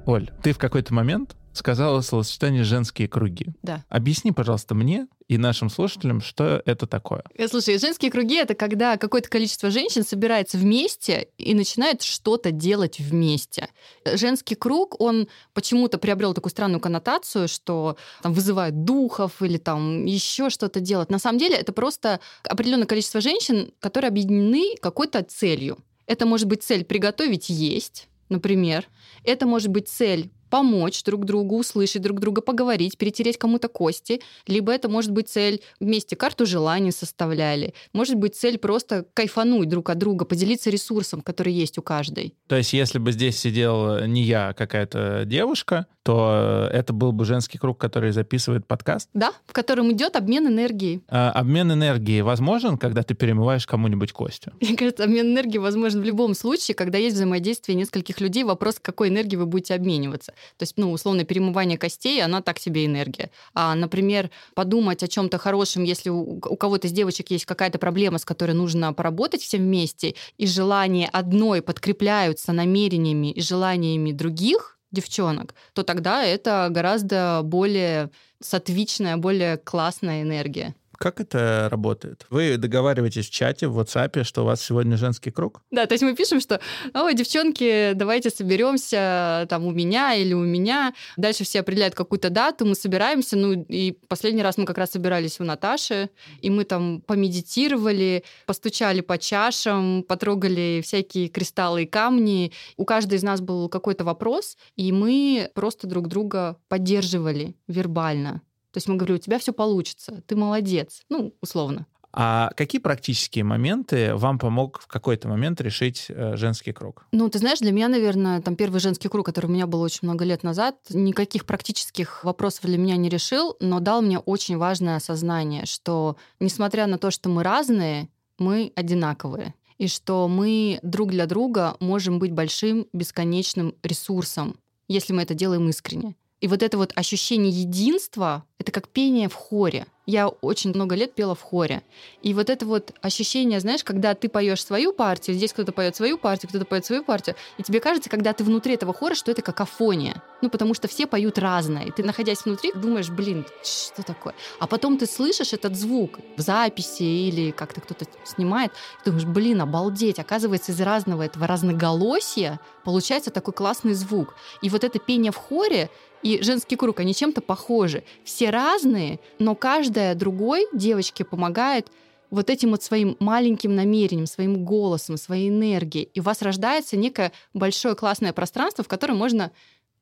[0.07, 3.47] Оль, ты в какой-то момент сказала словосочетание «женские круги».
[3.63, 3.85] Да.
[3.89, 7.23] Объясни, пожалуйста, мне и нашим слушателям, что это такое.
[7.37, 12.99] Э, слушай, женские круги— это когда какое-то количество женщин собирается вместе и начинает что-то делать
[12.99, 13.69] вместе.
[14.05, 20.51] Женский круг, он почему-то приобрел такую странную коннотацию, что там вызывает духов или там еще
[20.51, 21.11] что-то делать.
[21.11, 25.79] На самом деле это просто определенное количество женщин, которые объединены какой-то целью.
[26.07, 28.89] Это может быть цель приготовить есть, например.
[29.23, 34.21] Это может быть цель помочь друг другу, услышать друг друга, поговорить, перетереть кому-то кости.
[34.47, 37.73] Либо это может быть цель вместе карту желаний составляли.
[37.93, 42.35] Может быть цель просто кайфануть друг от друга, поделиться ресурсом, который есть у каждой.
[42.49, 47.25] То есть если бы здесь сидел не я, а какая-то девушка, то это был бы
[47.25, 49.09] женский круг, который записывает подкаст?
[49.13, 51.03] Да, в котором идет обмен энергией.
[51.09, 54.53] А, обмен энергией возможен, когда ты перемываешь кому-нибудь костью?
[54.61, 58.45] Мне кажется, обмен энергией возможен в любом случае, когда есть взаимодействие нескольких людей.
[58.45, 60.33] Вопрос, какой энергией вы будете обмениваться.
[60.57, 63.31] То есть, ну, условно, перемывание костей, она так себе энергия.
[63.55, 68.19] А, например, подумать о чем-то хорошем, если у, у кого-то из девочек есть какая-то проблема,
[68.19, 75.55] с которой нужно поработать всем вместе, и желания одной подкрепляются намерениями и желаниями других, девчонок,
[75.73, 80.75] то тогда это гораздо более сатвичная, более классная энергия.
[81.01, 82.27] Как это работает?
[82.29, 85.63] Вы договариваетесь в чате, в WhatsApp, что у вас сегодня женский круг?
[85.71, 86.61] Да, то есть мы пишем, что
[86.93, 90.93] «Ой, девчонки, давайте соберемся там у меня или у меня».
[91.17, 93.39] Дальше все определяют какую-то дату, мы собираемся.
[93.39, 96.11] Ну, и последний раз мы как раз собирались у Наташи,
[96.43, 102.53] и мы там помедитировали, постучали по чашам, потрогали всякие кристаллы и камни.
[102.77, 108.43] У каждой из нас был какой-то вопрос, и мы просто друг друга поддерживали вербально.
[108.73, 111.87] То есть мы говорим, у тебя все получится, ты молодец, ну, условно.
[112.13, 117.07] А какие практические моменты вам помог в какой-то момент решить э, женский круг?
[117.13, 120.01] Ну, ты знаешь, для меня, наверное, там первый женский круг, который у меня был очень
[120.03, 124.97] много лет назад, никаких практических вопросов для меня не решил, но дал мне очень важное
[124.97, 131.27] осознание, что несмотря на то, что мы разные, мы одинаковые и что мы друг для
[131.27, 134.57] друга можем быть большим бесконечным ресурсом,
[134.89, 136.17] если мы это делаем искренне.
[136.41, 139.87] И вот это вот ощущение единства, это как пение в хоре.
[140.07, 141.83] Я очень много лет пела в хоре.
[142.23, 146.19] И вот это вот ощущение, знаешь, когда ты поешь свою партию, здесь кто-то поет свою
[146.19, 149.43] партию, кто-то поет свою партию, и тебе кажется, когда ты внутри этого хора, что это
[149.43, 150.23] какофония.
[150.43, 151.85] Ну, потому что все поют разное.
[151.85, 154.35] И ты, находясь внутри, думаешь, блин, что такое?
[154.59, 159.61] А потом ты слышишь этот звук в записи или как-то кто-то снимает, и думаешь, блин,
[159.61, 160.19] обалдеть.
[160.19, 164.35] Оказывается, из разного этого разноголосия получается такой классный звук.
[164.63, 165.91] И вот это пение в хоре,
[166.23, 168.05] и женский круг, они чем-то похожи.
[168.25, 171.91] Все разные, но каждая другой девочке помогает
[172.31, 176.09] вот этим вот своим маленьким намерением, своим голосом, своей энергией.
[176.15, 179.51] И у вас рождается некое большое классное пространство, в котором можно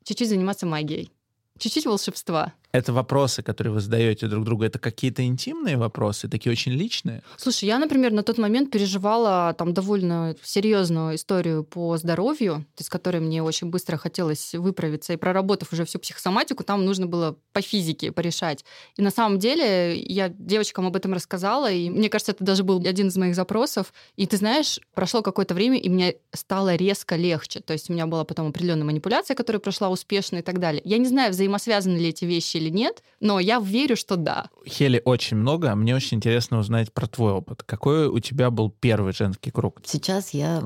[0.05, 1.11] чуть-чуть заниматься магией,
[1.59, 2.53] чуть-чуть волшебства.
[2.71, 7.23] Это вопросы, которые вы задаете друг другу, это какие-то интимные вопросы, такие очень личные?
[7.39, 13.21] Слушай, я, например, на тот момент переживала там довольно серьезную историю по здоровью, из которой
[13.21, 18.13] мне очень быстро хотелось выправиться, и проработав уже всю психосоматику, там нужно было по физике
[18.13, 18.65] порешать.
[18.97, 22.85] И на самом деле я девочкам об этом рассказала, и мне кажется, это даже был
[22.87, 23.95] один из моих запросов.
[24.17, 27.61] И ты знаешь, прошло какое-то время, и мне стало резко легче.
[27.61, 30.83] То есть у меня была потом определенная манипуляция, которая прошла успешно и так далее.
[30.85, 34.51] Я не знаю, взаимосвязаны ли эти вещи или нет, но я верю, что да.
[34.67, 37.63] Хели очень много, мне очень интересно узнать про твой опыт.
[37.63, 39.81] Какой у тебя был первый женский круг?
[39.85, 40.63] Сейчас я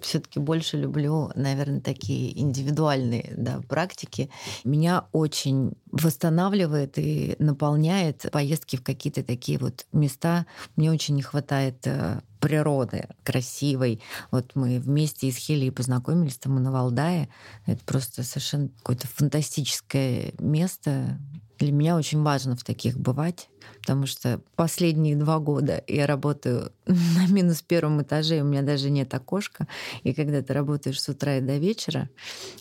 [0.00, 4.30] все-таки больше люблю, наверное, такие индивидуальные да, практики.
[4.64, 10.46] Меня очень восстанавливает и наполняет поездки в какие-то такие вот места.
[10.76, 14.02] Мне очень не хватает э, природы красивой.
[14.32, 17.28] Вот мы вместе из Хелии познакомились там на Валдае.
[17.66, 21.20] Это просто совершенно какое-то фантастическое место.
[21.60, 27.28] Для меня очень важно в таких бывать, потому что последние два года я работаю на
[27.28, 29.68] минус первом этаже, у меня даже нет окошка.
[30.02, 32.10] И когда ты работаешь с утра и до вечера,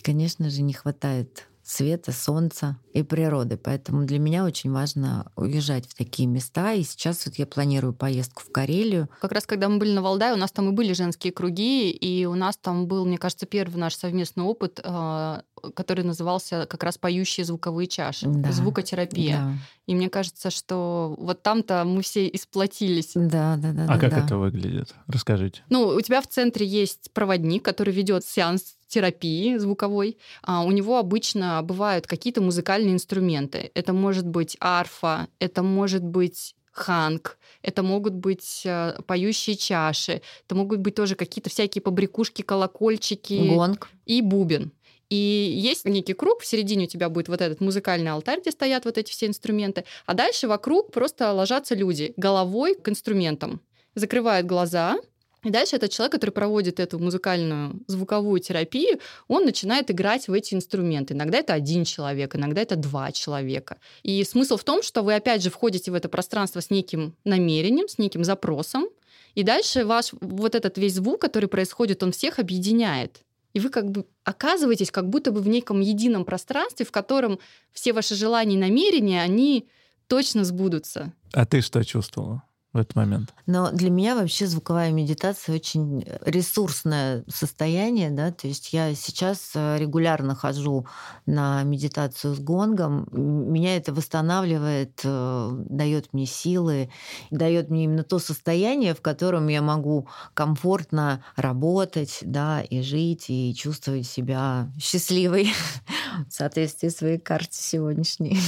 [0.03, 3.57] конечно же, не хватает света, солнца и природы.
[3.57, 6.73] Поэтому для меня очень важно уезжать в такие места.
[6.73, 9.09] И сейчас вот я планирую поездку в Карелию.
[9.21, 12.25] Как раз когда мы были на Валдае, у нас там и были женские круги, и
[12.25, 16.97] у нас там был, мне кажется, первый наш совместный опыт, а, который назывался как раз
[16.97, 18.51] «Поющие звуковые чаши», да.
[18.51, 19.37] звукотерапия.
[19.37, 19.53] Да.
[19.87, 23.11] И мне кажется, что вот там-то мы все исплатились.
[23.15, 23.83] Да, да, да.
[23.85, 24.25] А да, как да.
[24.25, 24.93] это выглядит?
[25.07, 25.61] Расскажите.
[25.69, 30.17] Ну, у тебя в центре есть проводник, который ведет сеанс терапии звуковой.
[30.43, 33.71] А у него обычно бывают какие-то музыкальные инструменты.
[33.73, 40.55] Это может быть арфа, это может быть ханг, это могут быть э, поющие чаши, это
[40.55, 43.49] могут быть тоже какие-то всякие побрякушки, колокольчики.
[43.49, 43.89] Гонг.
[44.05, 44.71] И бубен.
[45.09, 48.85] И есть некий круг, в середине у тебя будет вот этот музыкальный алтарь, где стоят
[48.85, 53.59] вот эти все инструменты, а дальше вокруг просто ложатся люди головой к инструментам.
[53.93, 54.97] Закрывают глаза,
[55.43, 60.53] и дальше этот человек, который проводит эту музыкальную звуковую терапию, он начинает играть в эти
[60.53, 61.15] инструменты.
[61.15, 63.77] Иногда это один человек, иногда это два человека.
[64.03, 67.87] И смысл в том, что вы опять же входите в это пространство с неким намерением,
[67.87, 68.85] с неким запросом,
[69.33, 73.21] и дальше ваш вот этот весь звук, который происходит, он всех объединяет.
[73.53, 77.39] И вы как бы оказываетесь как будто бы в неком едином пространстве, в котором
[77.73, 79.67] все ваши желания и намерения, они
[80.07, 81.13] точно сбудутся.
[81.33, 82.43] А ты что чувствовала?
[82.73, 83.33] В этот момент.
[83.47, 89.77] Но для меня вообще звуковая медитация очень ресурсное состояние, да, то есть я сейчас э,
[89.77, 90.85] регулярно хожу
[91.25, 96.89] на медитацию с гонгом, меня это восстанавливает, э, дает мне силы,
[97.29, 103.53] дает мне именно то состояние, в котором я могу комфортно работать, да, и жить, и
[103.53, 105.49] чувствовать себя счастливой
[106.29, 108.39] в соответствии своей карте сегодняшней.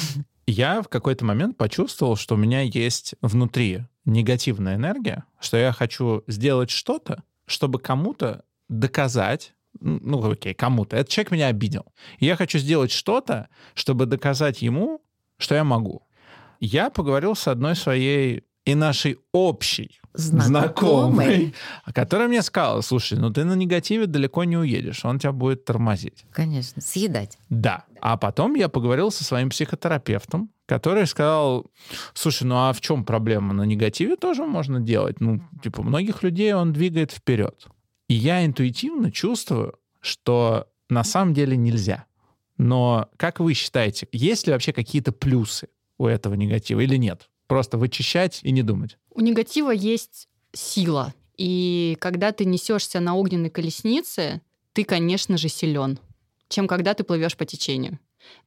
[0.45, 6.23] Я в какой-то момент почувствовал, что у меня есть внутри негативная энергия, что я хочу
[6.27, 10.97] сделать что-то, чтобы кому-то доказать, ну, окей, кому-то.
[10.97, 11.85] Этот человек меня обидел.
[12.19, 15.01] Я хочу сделать что-то, чтобы доказать ему,
[15.37, 16.07] что я могу.
[16.59, 21.53] Я поговорил с одной своей и нашей общей знакомой,
[21.93, 26.25] которая мне сказала, слушай, ну ты на негативе далеко не уедешь, он тебя будет тормозить.
[26.31, 27.37] Конечно, съедать.
[27.49, 27.85] Да.
[27.99, 31.65] А потом я поговорил со своим психотерапевтом, который сказал,
[32.13, 33.53] слушай, ну а в чем проблема?
[33.53, 35.19] На негативе тоже можно делать.
[35.19, 37.67] Ну, типа, многих людей он двигает вперед.
[38.07, 42.05] И я интуитивно чувствую, что на самом деле нельзя.
[42.57, 47.29] Но как вы считаете, есть ли вообще какие-то плюсы у этого негатива или нет?
[47.53, 48.97] Просто вычищать и не думать.
[49.11, 51.13] У негатива есть сила.
[51.37, 54.41] И когда ты несешься на огненной колеснице,
[54.73, 55.99] ты, конечно же, силен,
[56.47, 57.99] чем когда ты плывешь по течению.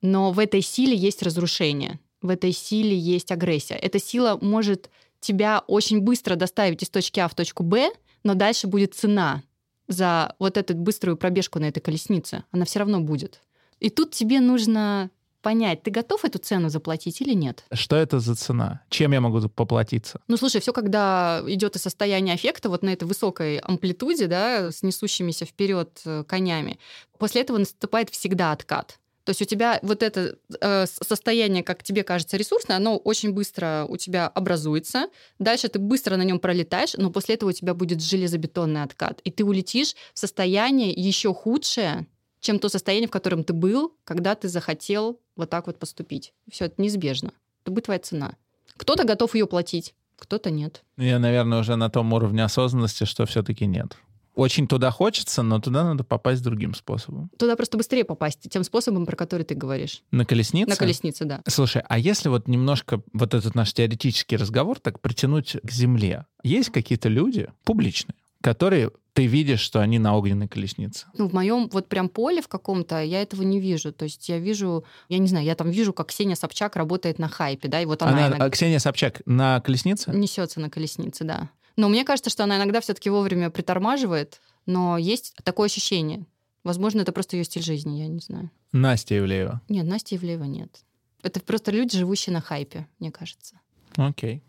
[0.02, 3.76] Но в этой силе есть разрушение, в этой силе есть агрессия.
[3.76, 4.90] Эта сила может
[5.20, 7.92] тебя очень быстро доставить из точки А в точку Б,
[8.24, 9.44] но дальше будет цена
[9.86, 12.42] за вот эту быструю пробежку на этой колеснице.
[12.50, 13.40] Она все равно будет.
[13.78, 15.10] И тут тебе нужно
[15.46, 17.64] понять, ты готов эту цену заплатить или нет.
[17.72, 18.80] Что это за цена?
[18.88, 20.20] Чем я могу поплатиться?
[20.26, 24.82] Ну, слушай, все, когда идет из состояния аффекта, вот на этой высокой амплитуде, да, с
[24.82, 26.80] несущимися вперед э, конями,
[27.18, 28.98] после этого наступает всегда откат.
[29.22, 33.86] То есть у тебя вот это э, состояние, как тебе кажется, ресурсное, оно очень быстро
[33.88, 35.06] у тебя образуется.
[35.38, 39.20] Дальше ты быстро на нем пролетаешь, но после этого у тебя будет железобетонный откат.
[39.20, 42.08] И ты улетишь в состояние еще худшее,
[42.46, 46.32] чем то состояние, в котором ты был, когда ты захотел вот так вот поступить.
[46.48, 47.32] Все, это неизбежно.
[47.62, 48.36] Это будет твоя цена.
[48.76, 50.84] Кто-то готов ее платить, кто-то нет.
[50.96, 53.96] Я, наверное, уже на том уровне осознанности, что все-таки нет.
[54.36, 57.30] Очень туда хочется, но туда надо попасть другим способом.
[57.38, 60.02] Туда просто быстрее попасть, тем способом, про который ты говоришь.
[60.12, 60.68] На колеснице?
[60.68, 61.40] На колеснице, да.
[61.48, 66.70] Слушай, а если вот немножко вот этот наш теоретический разговор так притянуть к земле, есть
[66.70, 71.06] какие-то люди публичные, которые ты видишь, что они на огненной колеснице?
[71.14, 73.90] Ну, в моем вот прям поле в каком-то я этого не вижу.
[73.90, 77.26] То есть я вижу, я не знаю, я там вижу, как Ксения Собчак работает на
[77.26, 78.12] хайпе, да, и вот она...
[78.12, 78.50] она иногда...
[78.50, 80.10] Ксения Собчак на колеснице?
[80.10, 81.48] Несется на колеснице, да.
[81.76, 86.26] Но мне кажется, что она иногда все-таки вовремя притормаживает, но есть такое ощущение.
[86.62, 88.50] Возможно, это просто ее стиль жизни, я не знаю.
[88.72, 89.62] Настя Ивлеева?
[89.70, 90.84] Нет, Настя Ивлеева нет.
[91.22, 93.58] Это просто люди, живущие на хайпе, мне кажется.
[93.96, 94.42] Окей.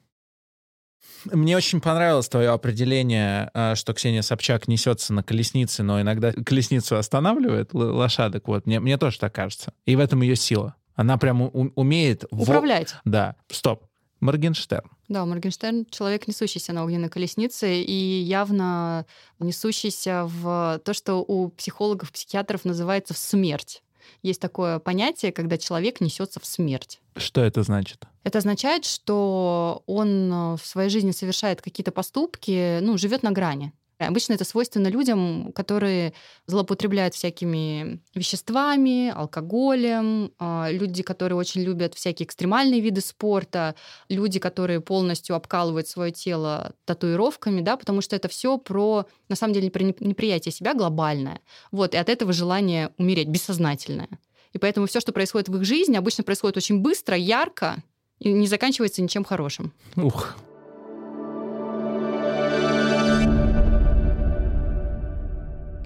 [1.25, 6.97] Мне очень понравилось твое определение, а, что Ксения Собчак несется на колеснице, но иногда колесницу
[6.97, 8.47] останавливает лошадок.
[8.47, 9.73] Вот мне, мне тоже так кажется.
[9.85, 10.75] И в этом ее сила.
[10.95, 11.41] Она прям
[11.75, 12.25] умеет...
[12.31, 12.91] Управлять.
[12.91, 13.01] В...
[13.05, 13.35] Да.
[13.49, 13.83] Стоп.
[14.19, 14.89] Моргенштерн.
[15.09, 19.05] Да, Моргенштерн— человек, несущийся на огненной колеснице и явно
[19.39, 23.83] несущийся в то, что у психологов, психиатров называется в смерть.
[24.21, 26.99] Есть такое понятие, когда человек несется в смерть.
[27.15, 28.05] Что это значит?
[28.23, 33.73] Это означает, что он в своей жизни совершает какие-то поступки, ну, живет на грани.
[33.99, 36.13] Обычно это свойственно людям, которые
[36.45, 43.75] злоупотребляют всякими веществами, алкоголем, а, люди, которые очень любят всякие экстремальные виды спорта,
[44.07, 49.53] люди, которые полностью обкалывают свое тело татуировками, да, потому что это все про, на самом
[49.53, 51.41] деле, про неприятие себя глобальное.
[51.71, 54.09] Вот, и от этого желание умереть, бессознательное.
[54.53, 57.77] И поэтому все, что происходит в их жизни, обычно происходит очень быстро, ярко,
[58.19, 59.73] и не заканчивается ничем хорошим.
[59.95, 60.35] Ух,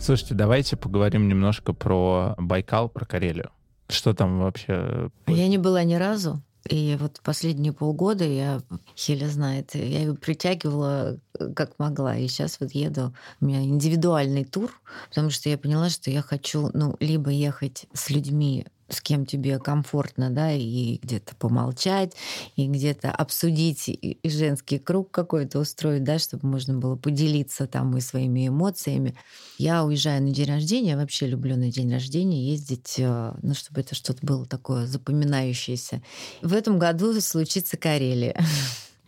[0.01, 3.51] Слушайте, давайте поговорим немножко про Байкал, про Карелию.
[3.87, 5.11] Что там вообще?
[5.27, 6.41] Я не была ни разу.
[6.67, 8.61] И вот последние полгода я,
[8.97, 11.19] Хеля знает, я ее притягивала
[11.55, 12.17] как могла.
[12.17, 14.71] И сейчас вот еду, у меня индивидуальный тур,
[15.09, 19.59] потому что я поняла, что я хочу, ну, либо ехать с людьми с кем тебе
[19.59, 22.15] комфортно, да, и где-то помолчать,
[22.55, 28.01] и где-то обсудить, и женский круг какой-то устроить, да, чтобы можно было поделиться там и
[28.01, 29.15] своими эмоциями.
[29.57, 33.95] Я уезжаю на день рождения, вообще люблю на день рождения ездить, э, ну, чтобы это
[33.95, 36.01] что-то было такое запоминающееся.
[36.41, 38.35] В этом году случится Карелия.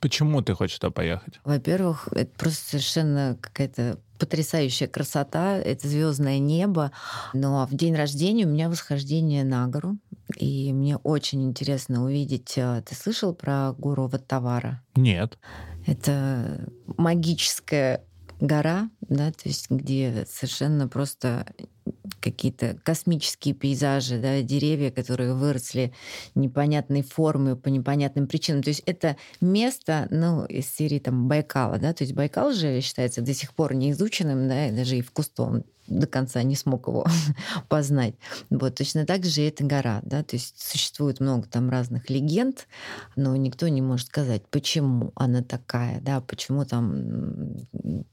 [0.04, 1.40] Почему ты хочешь туда поехать?
[1.46, 6.92] Во-первых, это просто совершенно какая-то потрясающая красота, это звездное небо.
[7.34, 9.98] Но в день рождения у меня восхождение на гору.
[10.38, 12.54] И мне очень интересно увидеть...
[12.58, 14.82] Э, ты слышал про гору Ваттавара?
[14.96, 15.38] Нет.
[15.86, 18.04] Это магическая
[18.40, 21.46] гора, да, то есть где совершенно просто
[22.20, 25.94] какие-то космические пейзажи, да, деревья, которые выросли
[26.36, 28.64] непонятной формы по непонятным причинам.
[28.64, 33.22] То есть это место, ну, из серии там Байкала, да, то есть Байкал же считается
[33.22, 37.06] до сих пор неизученным, да, и даже и в Кустом до конца не смог его
[37.70, 38.16] познать.
[38.50, 42.68] Вот, точно так же и эта гора, да, то есть существует много там разных легенд,
[43.16, 47.56] но никто не может сказать, почему она такая, да, почему там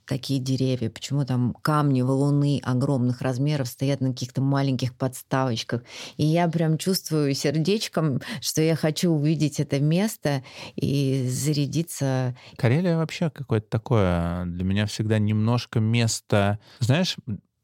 [0.07, 5.83] такие деревья, почему там камни, валуны огромных размеров стоят на каких-то маленьких подставочках.
[6.17, 10.43] И я прям чувствую сердечком, что я хочу увидеть это место
[10.77, 12.37] и зарядиться.
[12.57, 17.17] Карелия вообще какое-то такое для меня всегда немножко место, знаешь,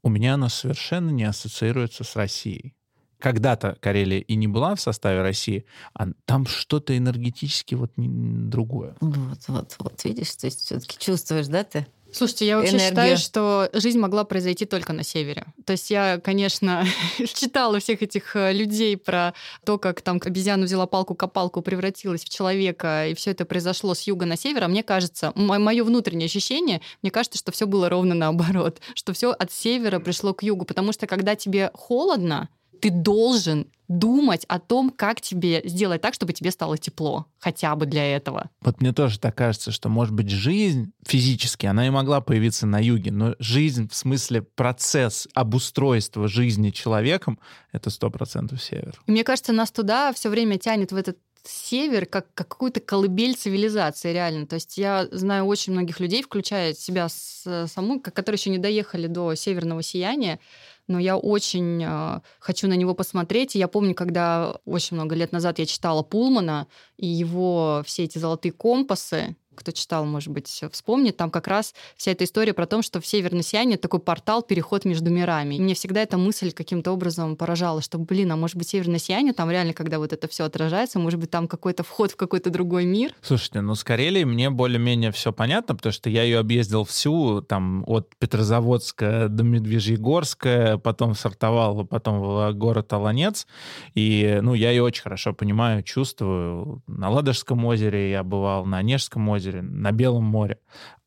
[0.02, 2.74] у меня оно совершенно не ассоциируется с Россией.
[3.18, 8.94] Когда-то Карелия и не была в составе России, а там что-то энергетически вот другое.
[9.00, 11.86] Вот, вот, вот, видишь, то есть все-таки чувствуешь, да, ты?
[12.12, 12.88] Слушайте, я вообще энергия.
[12.88, 15.44] считаю, что жизнь могла произойти только на севере.
[15.64, 16.84] То есть я, конечно,
[17.34, 19.34] читала всех этих э, людей про
[19.64, 24.24] то, как там обезьяна взяла палку-копалку, превратилась в человека, и все это произошло с юга
[24.24, 24.64] на север.
[24.64, 29.32] А мне кажется, мое внутреннее ощущение, мне кажется, что все было ровно наоборот, что все
[29.32, 32.48] от севера пришло к югу, потому что когда тебе холодно,
[32.80, 37.86] ты должен думать о том, как тебе сделать так, чтобы тебе стало тепло, хотя бы
[37.86, 38.50] для этого.
[38.60, 42.82] Вот мне тоже так кажется, что, может быть, жизнь физически, она и могла появиться на
[42.82, 47.38] юге, но жизнь в смысле процесс обустройства жизни человеком—
[47.72, 49.00] это сто процентов север.
[49.06, 53.36] И мне кажется, нас туда все время тянет в этот север как, как какую-то колыбель
[53.36, 54.48] цивилизации, реально.
[54.48, 59.32] То есть я знаю очень многих людей, включая себя саму, которые еще не доехали до
[59.36, 60.40] северного сияния,
[60.88, 63.56] но я очень э, хочу на него посмотреть.
[63.56, 66.66] И я помню, когда очень много лет назад я читала Пулмана,
[66.96, 72.12] и его все эти золотые компасы, Кто читал, может быть, вспомнит, там как раз вся
[72.12, 75.56] эта история про то, что в Северное сияние такой портал, переход между мирами.
[75.56, 79.32] И мне всегда эта мысль каким-то образом поражала, что, блин, а может быть, Северное сияние,
[79.32, 82.84] там реально, когда вот это все отражается, может быть, там какой-то вход в какой-то другой
[82.84, 83.12] мир.
[83.22, 87.84] Слушайте, ну с Карелией мне более-менее все понятно, потому что я ее объездил всю, там,
[87.86, 93.46] от Петрозаводска до Медвежьегорска, потом сортовал, потом в город Аланец,
[93.94, 96.82] и, ну, я ее очень хорошо понимаю, чувствую.
[96.86, 100.58] На Ладожском озере я бывал, на Онежском озере, на Белом море.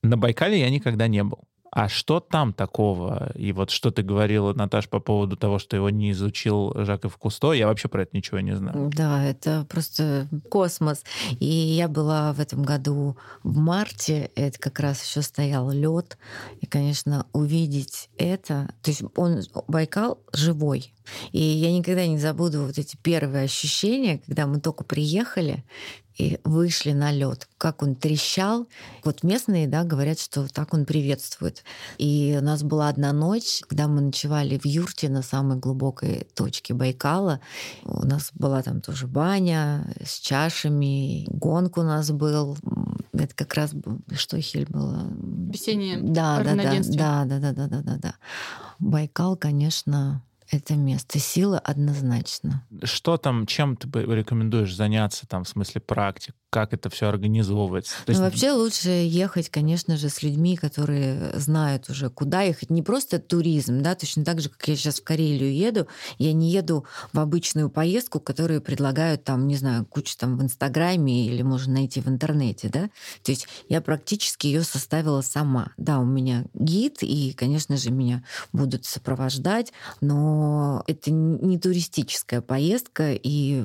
[0.04, 1.40] На Байкале я никогда не был.
[1.72, 3.32] А что там такого?
[3.36, 7.52] И вот что ты говорила, Наташ, по поводу того, что его не изучил Жаков Кусто,
[7.54, 8.90] я вообще про это ничего не знаю.
[8.94, 11.04] Да, это просто космос.
[11.40, 16.18] И я была в этом году в марте, это как раз еще стоял лед.
[16.60, 20.94] И, конечно, увидеть это, то есть он, Байкал живой,
[21.32, 25.64] и я никогда не забуду вот эти первые ощущения, когда мы только приехали,
[26.20, 28.68] и вышли на лед, как он трещал.
[29.06, 31.64] Вот местные, да, говорят, что так он приветствует.
[31.98, 36.74] И у нас была одна ночь, когда мы ночевали в юрте на самой глубокой точке
[36.74, 37.40] Байкала.
[37.84, 42.58] У нас была там тоже баня с чашами, гонг у нас был.
[43.14, 43.72] Это как раз
[44.16, 45.08] что Хель было?
[45.52, 48.16] Весеннее да, да, да, да, да, да, да, да, да, да.
[48.80, 52.66] Байкал, конечно, это место силы однозначно.
[52.84, 56.36] Что там, чем ты рекомендуешь заняться там в смысле практик?
[56.50, 57.94] как это все организовывается.
[58.06, 58.20] То есть...
[58.20, 62.70] Ну, вообще лучше ехать, конечно же, с людьми, которые знают уже, куда ехать.
[62.70, 65.88] Не просто туризм, да, точно так же, как я сейчас в Карелию еду,
[66.18, 71.28] я не еду в обычную поездку, которую предлагают там, не знаю, кучу там в Инстаграме
[71.28, 72.90] или можно найти в интернете, да.
[73.24, 75.74] То есть я практически ее составила сама.
[75.78, 78.24] Да, у меня гид, и, конечно же, меня
[78.54, 79.72] будут сопровождать,
[80.02, 80.39] но
[80.88, 83.64] это не туристическая поездка, и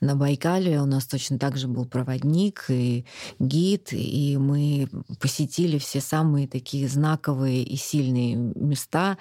[0.00, 3.04] на Байкале у нас точно так же был проводник и
[3.38, 4.88] гид, и мы
[5.20, 9.18] посетили все самые такие знаковые и сильные места,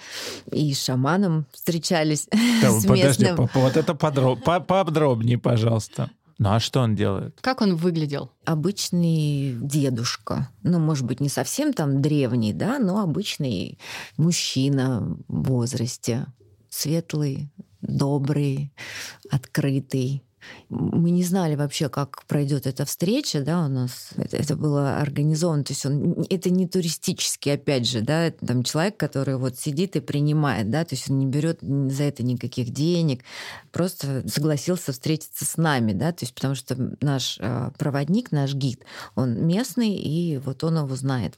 [0.52, 2.28] и с шаманом встречались
[2.62, 3.50] да, с подожди, местным.
[3.54, 4.44] вот это подроб...
[4.44, 6.12] поподробнее, пожалуйста.
[6.38, 7.40] Ну а что он делает?
[7.42, 8.32] Как он выглядел?
[8.44, 10.50] Обычный дедушка.
[10.64, 13.80] Ну, может быть, не совсем там древний, да, но обычный
[14.18, 16.26] мужчина в возрасте.
[16.70, 17.50] Светлый,
[17.82, 18.74] добрый,
[19.32, 20.24] открытый
[20.70, 25.64] мы не знали вообще, как пройдет эта встреча, да, у нас это, это было организовано,
[25.64, 30.00] то есть он, это не туристический, опять же, да, там человек, который вот сидит и
[30.00, 33.24] принимает, да, то есть он не берет за это никаких денег,
[33.72, 38.82] просто согласился встретиться с нами, да, то есть потому что наш а, проводник, наш гид,
[39.16, 41.36] он местный, и вот он его знает.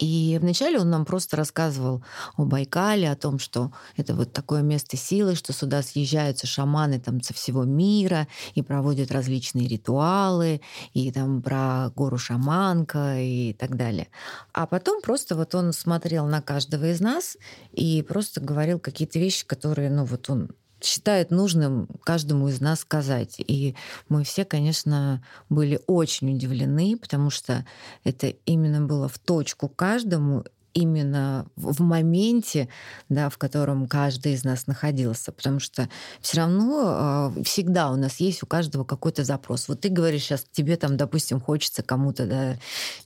[0.00, 2.02] И вначале он нам просто рассказывал
[2.36, 7.20] о Байкале, о том, что это вот такое место силы, что сюда съезжаются шаманы там
[7.20, 10.62] со всего мира и проводят различные ритуалы,
[10.94, 14.08] и там про гору Шаманка и так далее.
[14.54, 17.36] А потом просто вот он смотрел на каждого из нас
[17.72, 20.48] и просто говорил какие-то вещи, которые, ну вот он
[20.82, 23.36] считает нужным каждому из нас сказать.
[23.38, 23.74] И
[24.08, 27.66] мы все, конечно, были очень удивлены, потому что
[28.04, 30.44] это именно было в точку каждому,
[30.74, 32.68] именно в моменте,
[33.08, 35.88] да, в котором каждый из нас находился, потому что
[36.20, 39.68] все равно э, всегда у нас есть у каждого какой-то запрос.
[39.68, 42.56] Вот ты говоришь сейчас тебе там, допустим, хочется кому-то, да,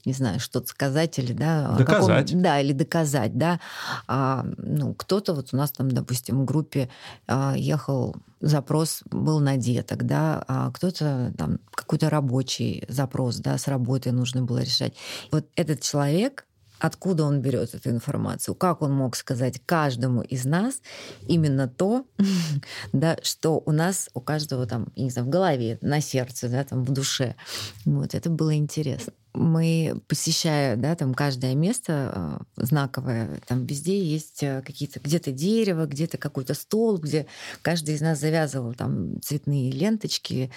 [0.04, 3.60] не знаю, что-то сказать или да, доказать, да, или доказать, да.
[4.06, 6.88] А, ну кто-то вот у нас там, допустим, в группе
[7.26, 13.68] а, ехал запрос был на деток, да, а кто-то там какой-то рабочий запрос, да, с
[13.68, 14.94] работы нужно было решать.
[15.30, 16.46] Вот этот человек,
[16.78, 20.82] откуда он берет эту информацию, как он мог сказать каждому из нас
[21.26, 22.04] именно то,
[22.92, 26.84] да, что у нас, у каждого там, не знаю, в голове, на сердце, да, там,
[26.84, 27.36] в душе.
[27.84, 29.12] Вот, это было интересно.
[29.32, 35.86] Мы, посещая, да, там, каждое место э, знаковое, там везде есть э, какие-то, где-то дерево,
[35.86, 37.26] где-то какой-то стол, где
[37.62, 40.52] каждый из нас завязывал там цветные ленточки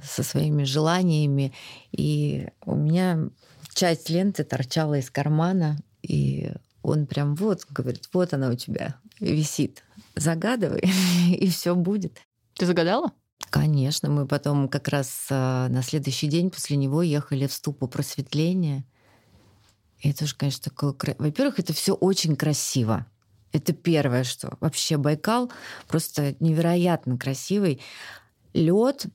[0.00, 1.52] со своими желаниями.
[1.90, 3.30] И у меня
[3.74, 6.52] часть ленты торчала из кармана, и
[6.82, 9.84] он прям вот, говорит, вот она у тебя висит.
[10.16, 10.82] Загадывай,
[11.28, 12.18] и все будет.
[12.54, 13.12] Ты загадала?
[13.50, 18.84] Конечно, мы потом как раз а, на следующий день после него ехали в ступу просветления.
[20.00, 20.94] И это же, конечно, такое...
[21.18, 23.06] Во-первых, это все очень красиво.
[23.52, 25.50] Это первое, что вообще Байкал
[25.88, 27.80] просто невероятно красивый.
[28.52, 29.06] Лед,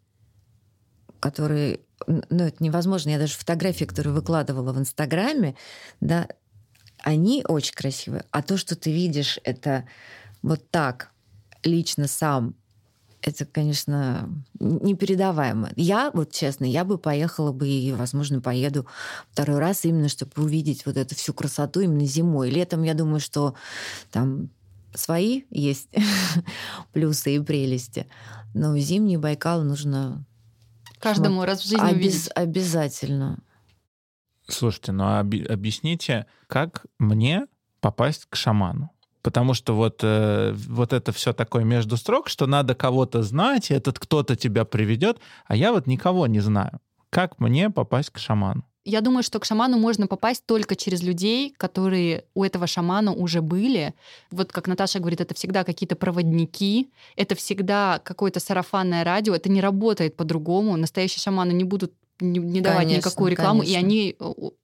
[1.25, 3.09] который ну, это невозможно.
[3.09, 5.55] Я даже фотографии, которые выкладывала в Инстаграме,
[5.99, 6.27] да,
[6.99, 8.25] они очень красивые.
[8.29, 9.87] А то, что ты видишь, это
[10.43, 11.09] вот так
[11.63, 12.53] лично сам
[13.23, 15.71] это, конечно, непередаваемо.
[15.75, 18.85] Я, вот честно, я бы поехала бы и, возможно, поеду
[19.31, 22.51] второй раз именно, чтобы увидеть вот эту всю красоту именно зимой.
[22.51, 23.55] Летом, я думаю, что
[24.11, 24.49] там
[24.93, 25.89] свои есть
[26.93, 28.05] плюсы и прелести.
[28.53, 30.23] Но зимний Байкал нужно...
[31.05, 31.93] Каждому раз в жизни Обез...
[31.93, 32.29] увидеть.
[32.35, 33.39] Обязательно.
[34.47, 37.47] Слушайте, ну а объясните, как мне
[37.79, 38.91] попасть к шаману?
[39.21, 43.73] Потому что вот, э, вот это все такое между строк, что надо кого-то знать, и
[43.73, 46.79] этот кто-то тебя приведет, а я вот никого не знаю.
[47.09, 48.63] Как мне попасть к шаману?
[48.85, 53.41] Я думаю, что к шаману можно попасть только через людей, которые у этого шамана уже
[53.41, 53.95] были.
[54.29, 59.59] Вот как Наташа говорит, это всегда какие-то проводники, это всегда какое-то сарафанное радио, это не
[59.59, 60.77] работает по-другому.
[60.77, 63.73] Настоящие шаманы не будут не, не давать конечно, никакую рекламу, конечно.
[63.73, 64.15] и они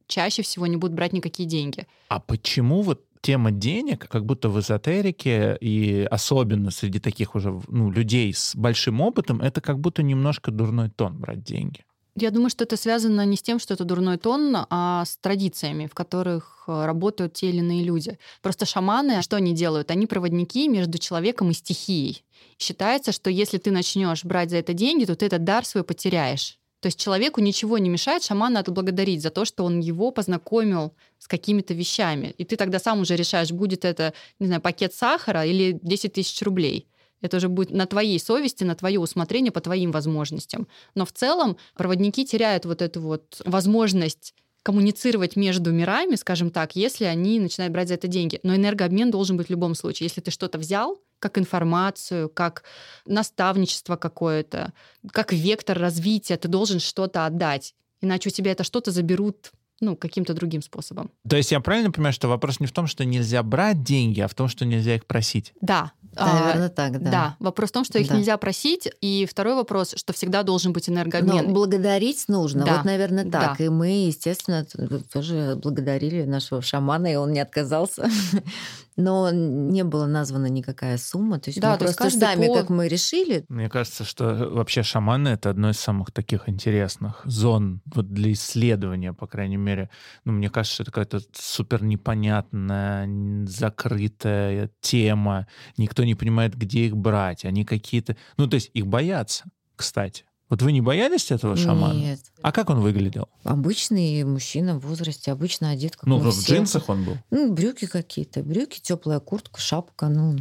[0.08, 1.88] чаще всего не будут брать никакие деньги.
[2.08, 7.90] А почему вот тема денег, как будто в эзотерике, и особенно среди таких уже ну,
[7.90, 11.84] людей с большим опытом, это как будто немножко дурной тон брать деньги.
[12.16, 15.88] Я думаю, что это связано не с тем, что это дурной тон, а с традициями,
[15.88, 18.20] в которых э, работают те или иные люди.
[18.42, 19.92] Просто шаманы, что они делают?
[19.92, 22.26] Они проводники между человеком и стихией.
[22.58, 26.60] Считается, что если ты начнешь брать за это деньги, то ты этот дар свой потеряешь.
[26.82, 31.28] То есть человеку ничего не мешает шамана отблагодарить за то, что он его познакомил с
[31.28, 32.34] какими-то вещами.
[32.38, 36.42] И ты тогда сам уже решаешь, будет это, не знаю, пакет сахара или 10 тысяч
[36.42, 36.88] рублей.
[37.22, 40.68] Это уже будет на твоей совести, на твое усмотрение, по твоим возможностям.
[40.96, 47.06] Но в целом проводники теряют вот эту вот возможность коммуницировать между мирами, скажем так, если
[47.06, 48.40] они начинают брать за это деньги.
[48.44, 50.06] Но энергообмен должен быть в любом случае.
[50.06, 52.64] Если ты что-то взял, как информацию, как
[53.06, 54.74] наставничество какое-то,
[55.12, 57.76] как вектор развития, ты должен что-то отдать.
[58.02, 59.52] Иначе у тебя это что-то заберут
[59.82, 61.12] ну, каким-то другим способом.
[61.28, 64.28] То есть я правильно понимаю, что вопрос не в том, что нельзя брать деньги, а
[64.28, 65.54] в том, что нельзя их просить?
[65.62, 67.12] Да, Наверное, а, так, да.
[67.12, 68.18] Да, вопрос в том, что их да.
[68.18, 71.46] нельзя просить, и второй вопрос, что всегда должен быть энергообмен.
[71.48, 72.78] Но благодарить нужно, да.
[72.78, 73.58] вот, наверное, так.
[73.58, 73.64] Да.
[73.64, 74.66] И мы, естественно,
[75.12, 78.10] тоже благодарили нашего шамана, и он не отказался.
[78.98, 82.56] Но не была названа никакая сумма, то есть да, мы то просто сами, по...
[82.56, 83.46] как мы решили.
[83.48, 89.14] Мне кажется, что вообще шаманы— это одно из самых таких интересных зон вот для исследования,
[89.14, 89.90] по крайней мере.
[90.26, 93.10] Ну, мне кажется, что это какая-то супер непонятная,
[93.48, 95.48] закрытая тема.
[95.78, 97.46] Никто не понимает, где их брать.
[97.46, 98.18] Они какие-то...
[98.38, 100.26] Ну, то есть их боятся, кстати.
[100.52, 101.94] Вот вы не боялись этого шамана?
[101.94, 102.20] Нет.
[102.42, 103.30] А как он выглядел?
[103.46, 106.46] Обычный мужчина в возрасте, обычно одет как Ну, в всех.
[106.58, 107.18] джинсах он был?
[107.32, 108.44] Ну, брюки какие-то.
[108.44, 110.36] Брюки, теплая куртка, шапка, ну,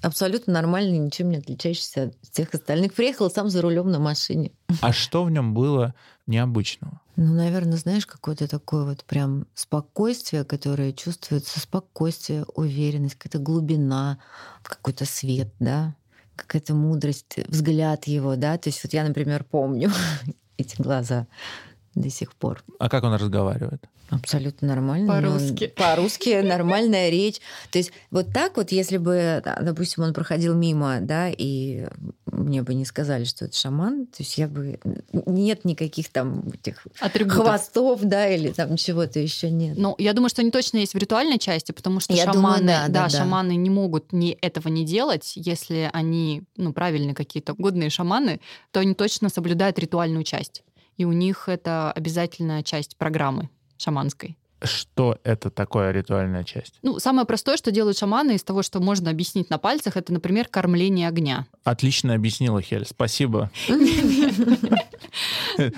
[0.00, 2.94] абсолютно нормальный, ничем не отличающийся от всех остальных.
[2.94, 4.50] Приехал сам за рулем на машине.
[4.80, 5.94] А что в нем было
[6.26, 6.98] необычного?
[7.16, 14.20] Ну, наверное, знаешь, какое-то такое вот прям спокойствие, которое чувствуется, спокойствие, уверенность, какая-то глубина,
[14.62, 15.94] какой-то свет, да,
[16.40, 18.58] какая-то мудрость, взгляд его, да.
[18.58, 19.90] То есть вот я, например, помню
[20.58, 21.26] эти глаза
[21.94, 22.64] до сих пор.
[22.78, 23.84] А как он разговаривает?
[24.10, 25.06] Абсолютно нормально.
[25.06, 25.68] По-русски.
[25.76, 27.40] По-русски нормальная речь.
[27.70, 31.86] То есть вот так вот, если бы, допустим, он проходил мимо, да, и
[32.26, 34.80] мне бы не сказали, что это шаман, то есть я бы...
[35.26, 37.42] Нет никаких там этих Атрибутов.
[37.42, 39.76] хвостов, да, или там чего-то еще нет.
[39.78, 42.66] Ну, я думаю, что они точно есть в ритуальной части, потому что я шаманы, думаю,
[42.66, 47.54] да, да, да, шаманы не могут ни этого не делать, если они, ну, правильные какие-то
[47.54, 48.40] годные шаманы,
[48.72, 50.64] то они точно соблюдают ритуальную часть
[50.96, 54.36] и у них это обязательная часть программы шаманской.
[54.62, 56.74] Что это такое ритуальная часть?
[56.82, 60.48] Ну, самое простое, что делают шаманы из того, что можно объяснить на пальцах, это, например,
[60.48, 61.46] кормление огня.
[61.64, 63.50] Отлично объяснила, Хель, спасибо.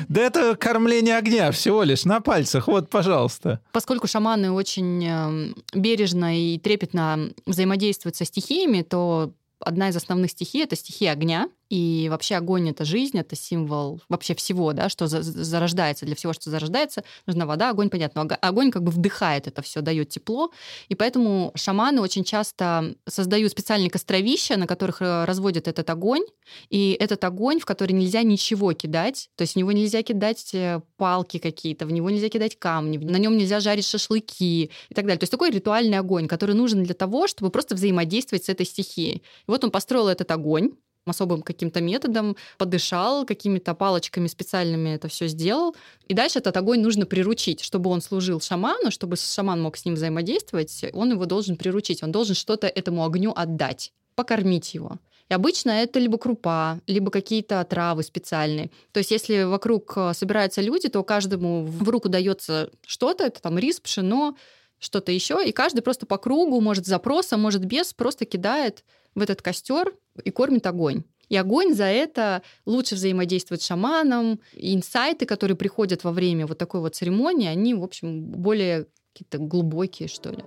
[0.09, 3.61] Да это кормление огня всего лишь на пальцах, вот, пожалуйста.
[3.73, 10.63] Поскольку шаманы очень эм, бережно и трепетно взаимодействуют со стихиями, то одна из основных стихий—
[10.65, 16.05] это стихия огня, и вообще огонь— это жизнь, это символ вообще всего, да, что зарождается.
[16.05, 18.25] Для всего, что зарождается, нужна вода, огонь, понятно.
[18.25, 20.51] Но огонь как бы вдыхает это все, дает тепло.
[20.91, 26.21] И поэтому шаманы очень часто создают специальные костровища, на которых э, разводят этот огонь.
[26.69, 29.31] И этот огонь, в который нельзя ничего кидать.
[29.37, 33.17] То есть в него нельзя кидать э, палки какие-то, в него нельзя кидать камни, на
[33.17, 35.19] нем нельзя жарить шашлыки и так далее.
[35.19, 39.17] То есть такой ритуальный огонь, который нужен для того, чтобы просто взаимодействовать с этой стихией.
[39.17, 40.73] И вот он построил этот огонь,
[41.07, 45.75] особым каким-то методом, подышал, какими-то палочками специальными это все сделал.
[46.09, 49.95] И дальше этот огонь нужно приручить, чтобы он служил шаману, чтобы шаман мог с ним
[49.95, 54.99] взаимодействовать, он его должен приручить, он должен что-то этому огню отдать, покормить его.
[55.29, 58.71] И обычно это либо крупа, либо какие-то травы специальные.
[58.93, 63.59] То есть если вокруг э, собираются люди, то каждому в руку дается что-то, это там
[63.59, 64.37] рис, пшено,
[64.79, 68.85] что-то еще, и каждый просто по кругу, может, запроса, может, без, просто кидает
[69.15, 71.05] в этот костер и кормит огонь.
[71.29, 74.41] И огонь за это лучше взаимодействует с шаманом.
[74.53, 79.39] И инсайты, которые приходят во время вот такой вот церемонии, они, в общем, более какие-то
[79.39, 80.45] глубокие, что ли.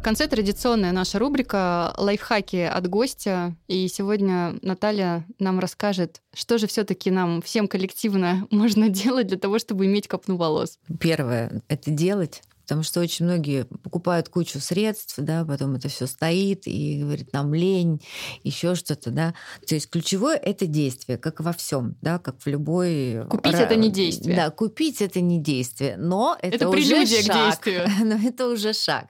[0.00, 3.54] В конце традиционная наша рубрика «Лайфхаки от гостя».
[3.68, 9.36] И сегодня Наталья нам расскажет, что же все таки нам всем коллективно можно делать для
[9.36, 10.78] того, чтобы иметь копну волос.
[10.98, 16.68] Первое— это делать потому что очень многие покупают кучу средств, да, потом это все стоит
[16.68, 18.00] и говорит, нам лень,
[18.44, 19.34] еще что-то, да.
[19.66, 23.26] То есть ключевое это действие, как во всем, да, как в любой.
[23.28, 24.36] Купить это не действие.
[24.36, 27.60] Да, купить это не действие, но это, это уже шаг.
[27.60, 27.88] к действию.
[28.04, 29.06] Но это уже шаг.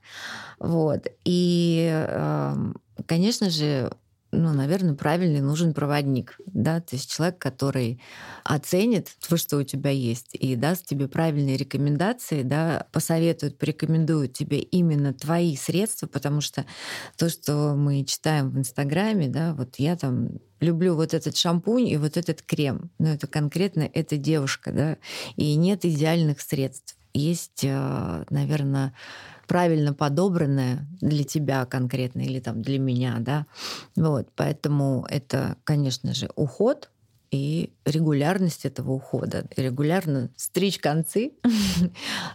[0.58, 1.08] Вот.
[1.26, 3.92] И, эм, конечно же,
[4.32, 8.00] ну, наверное, правильный нужен проводник, да, то есть человек, который
[8.44, 14.60] оценит то, что у тебя есть, и даст тебе правильные рекомендации, да, посоветует, порекомендует тебе
[14.60, 16.64] именно твои средства, потому что
[17.16, 21.96] то, что мы читаем в Инстаграме, да, вот я там люблю вот этот шампунь и
[21.96, 24.96] вот этот крем, но это конкретно эта девушка, да,
[25.36, 26.96] и нет идеальных средств.
[27.12, 28.94] Есть, э, наверное,
[29.50, 33.46] правильно подобранное для тебя конкретно или там для меня, да.
[33.96, 36.88] Вот, поэтому это, конечно же, уход,
[37.32, 39.46] и регулярность этого ухода.
[39.56, 41.32] Регулярно стричь концы.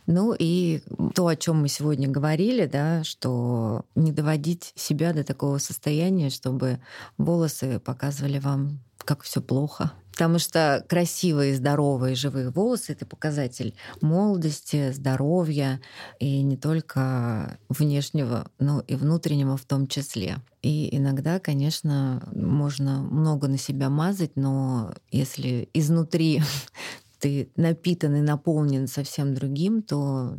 [0.07, 0.82] ну и
[1.13, 6.80] то, о чем мы сегодня говорили, да, что не доводить себя до такого состояния, чтобы
[7.18, 14.93] волосы показывали вам, как все плохо, Потому что красивые, здоровые, живые волосы— это показатель молодости,
[14.93, 15.82] здоровья,
[16.22, 20.38] и не только внешнего, но и внутреннего в том числе.
[20.62, 26.41] И иногда, конечно, можно много на себя мазать, но если изнутри
[27.20, 30.38] ты напитан и наполнен совсем другим, то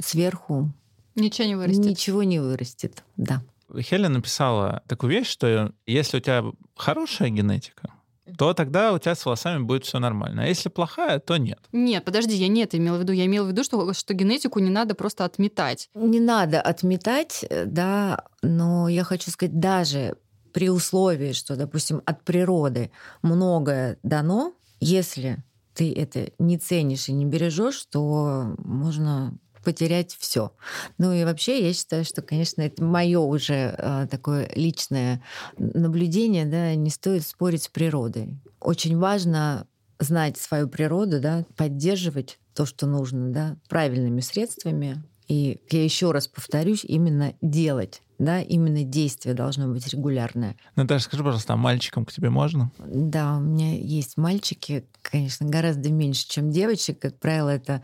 [0.00, 0.72] сверху
[1.16, 1.84] ничего не вырастет.
[1.84, 3.42] Ничего не вырастет, да.
[3.76, 6.44] Хелен написала такую вещь, что если у тебя
[6.76, 7.90] хорошая генетика,
[8.38, 10.44] то тогда у тебя с волосами будет все нормально.
[10.44, 11.58] А если плохая, то нет.
[11.72, 13.12] Нет, подожди, я не это имела в виду.
[13.12, 15.88] Я имела в виду, что, что генетику не надо просто отметать.
[15.94, 20.16] Не надо отметать, да, но я хочу сказать, даже
[20.52, 22.90] при условии, что, допустим, от природы
[23.22, 29.36] многое дано, если ты это не ценишь и не бережешь, то можно
[29.66, 30.52] потерять все.
[30.96, 35.20] Ну и вообще я считаю, что, конечно, это мое уже а, такое личное
[35.58, 38.38] наблюдение, да, не стоит спорить с природой.
[38.60, 39.66] Очень важно
[39.98, 45.02] знать свою природу, да, поддерживать то, что нужно, да, правильными средствами.
[45.26, 50.56] И я еще раз повторюсь, именно делать да, именно действие должно быть регулярное.
[50.74, 52.70] Наташа, скажи, пожалуйста, а мальчикам к тебе можно?
[52.78, 56.98] Да, у меня есть мальчики, конечно, гораздо меньше, чем девочек.
[56.98, 57.82] Как правило, это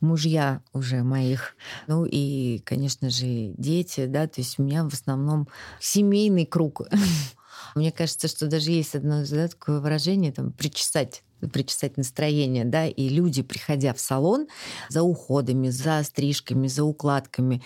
[0.00, 1.56] мужья уже моих.
[1.86, 5.48] Ну и, конечно же, дети, да, то есть у меня в основном
[5.80, 6.82] семейный круг.
[7.74, 13.08] Мне кажется, что даже есть одно да, такое выражение, там, причесать причесать настроение, да, и
[13.08, 14.46] люди, приходя в салон
[14.88, 17.62] за уходами, за стрижками, за укладками,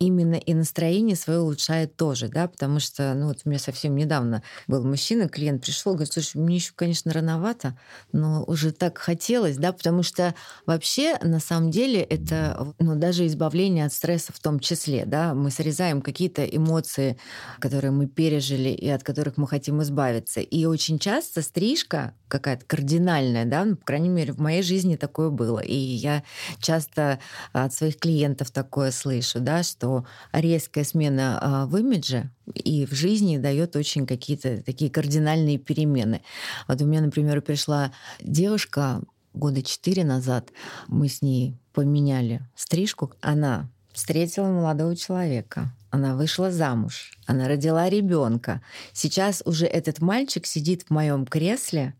[0.00, 4.42] именно и настроение свое улучшает тоже, да, потому что, ну, вот у меня совсем недавно
[4.66, 7.78] был мужчина, клиент пришел, говорит, слушай, мне еще, конечно, рановато,
[8.12, 10.34] но уже так хотелось, да, потому что
[10.64, 15.50] вообще, на самом деле, это, ну, даже избавление от стресса в том числе, да, мы
[15.50, 17.18] срезаем какие-то эмоции,
[17.58, 20.40] которые мы пережили и от которых мы хотим избавиться.
[20.40, 25.28] И очень часто стрижка какая-то кардинальная, да, ну, по крайней мере, в моей жизни такое
[25.30, 25.58] было.
[25.60, 26.22] И я
[26.58, 27.18] часто
[27.52, 29.89] от своих клиентов такое слышу, да, что
[30.32, 36.22] резкая смена а, в имидже и в жизни дает очень какие-то такие кардинальные перемены.
[36.68, 39.02] Вот у меня, например, пришла девушка
[39.34, 40.50] года четыре назад,
[40.88, 48.62] мы с ней поменяли стрижку, она встретила молодого человека, она вышла замуж, она родила ребенка.
[48.92, 51.94] Сейчас уже этот мальчик сидит в моем кресле,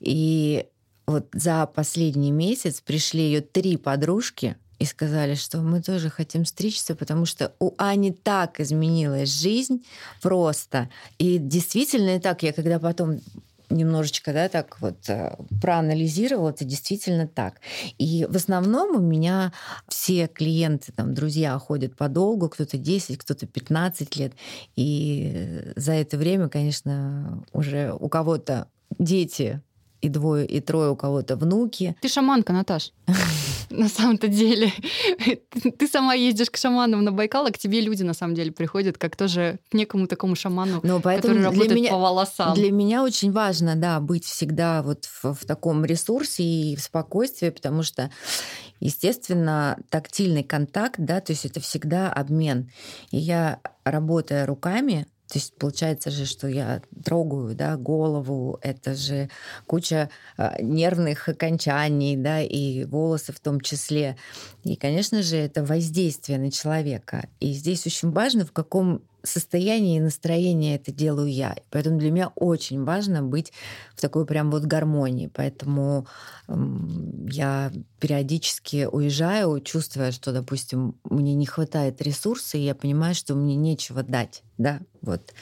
[0.00, 0.66] и
[1.06, 6.94] вот за последний месяц пришли ее три подружки, и сказали, что мы тоже хотим стричься,
[6.94, 9.84] потому что у Ани так изменилась жизнь
[10.22, 10.88] просто.
[11.18, 13.20] И действительно так, я когда потом
[13.70, 17.60] немножечко, да, так вот э, проанализировала, это действительно так.
[17.98, 19.52] И в основном у меня
[19.88, 24.32] все клиенты, там, друзья ходят подолгу, кто-то 10, кто-то 15 лет.
[24.76, 28.68] И за это время, конечно, уже у кого-то
[28.98, 29.60] дети
[30.00, 31.96] и двое, и трое у кого-то внуки.
[32.00, 32.92] Ты шаманка, Наташ.
[33.70, 34.72] на самом-то деле.
[35.78, 38.98] Ты сама ездишь к шаманам на Байкал, а к тебе люди на самом деле приходят
[38.98, 42.54] как тоже к некому такому шаману, Но который работает меня, по волосам.
[42.54, 47.50] Для меня очень важно, да, быть всегда вот в, в таком ресурсе и в спокойствии,
[47.50, 48.10] потому что
[48.80, 52.70] естественно, тактильный контакт, да, то есть это всегда обмен.
[53.10, 59.28] И я, работая руками, то есть получается же, что я трогаю да, голову, это же
[59.66, 60.08] куча
[60.38, 64.16] э, нервных окончаний, да, и волосы в том числе.
[64.62, 67.28] И, конечно же, это воздействие на человека.
[67.40, 71.56] И здесь очень важно, в каком состоянии и настроении это делаю я.
[71.70, 73.52] Поэтому для меня очень важно быть
[73.94, 75.28] в такой прям вот гармонии.
[75.32, 76.06] Поэтому
[76.48, 83.56] я периодически уезжаю, чувствуя, что, допустим, мне не хватает ресурса, и я понимаю, что мне
[83.56, 84.42] нечего дать.
[84.58, 85.32] Да, вот.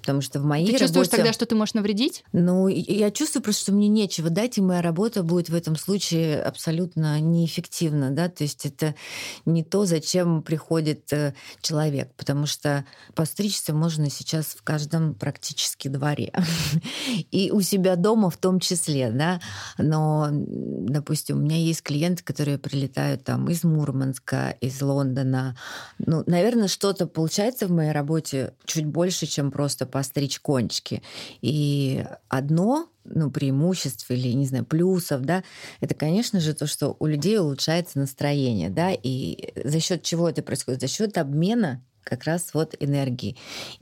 [0.00, 1.16] Потому что в моей Ты чувствуешь работе...
[1.18, 2.24] тогда, что ты можешь навредить?
[2.32, 6.42] Ну, я чувствую просто, что мне нечего дать, и моя работа будет в этом случае
[6.42, 8.10] абсолютно неэффективна.
[8.10, 8.28] Да?
[8.28, 8.96] То есть это
[9.44, 12.12] не то, зачем приходит э, человек.
[12.16, 16.32] Потому что постричься можно сейчас в каждом практически дворе.
[17.30, 19.10] И у себя дома в том числе.
[19.12, 19.40] Да?
[19.78, 25.56] Но, допустим, у меня есть клиенты, которые прилетают там из Мурманска, из Лондона.
[25.98, 31.02] Ну, наверное, что-то получается в моей работе чуть больше, чем просто постричь кончики.
[31.40, 35.42] И одно ну, преимуществ или, не знаю, плюсов, да,
[35.80, 40.42] это, конечно же, то, что у людей улучшается настроение, да, и за счет чего это
[40.42, 40.80] происходит?
[40.80, 43.36] За счет обмена как раз вот энергии.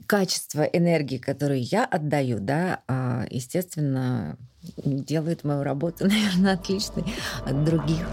[0.05, 4.37] Качество энергии, которую я отдаю, да, а, естественно,
[4.77, 7.05] делает мою работу, наверное, отличной
[7.45, 8.07] от других.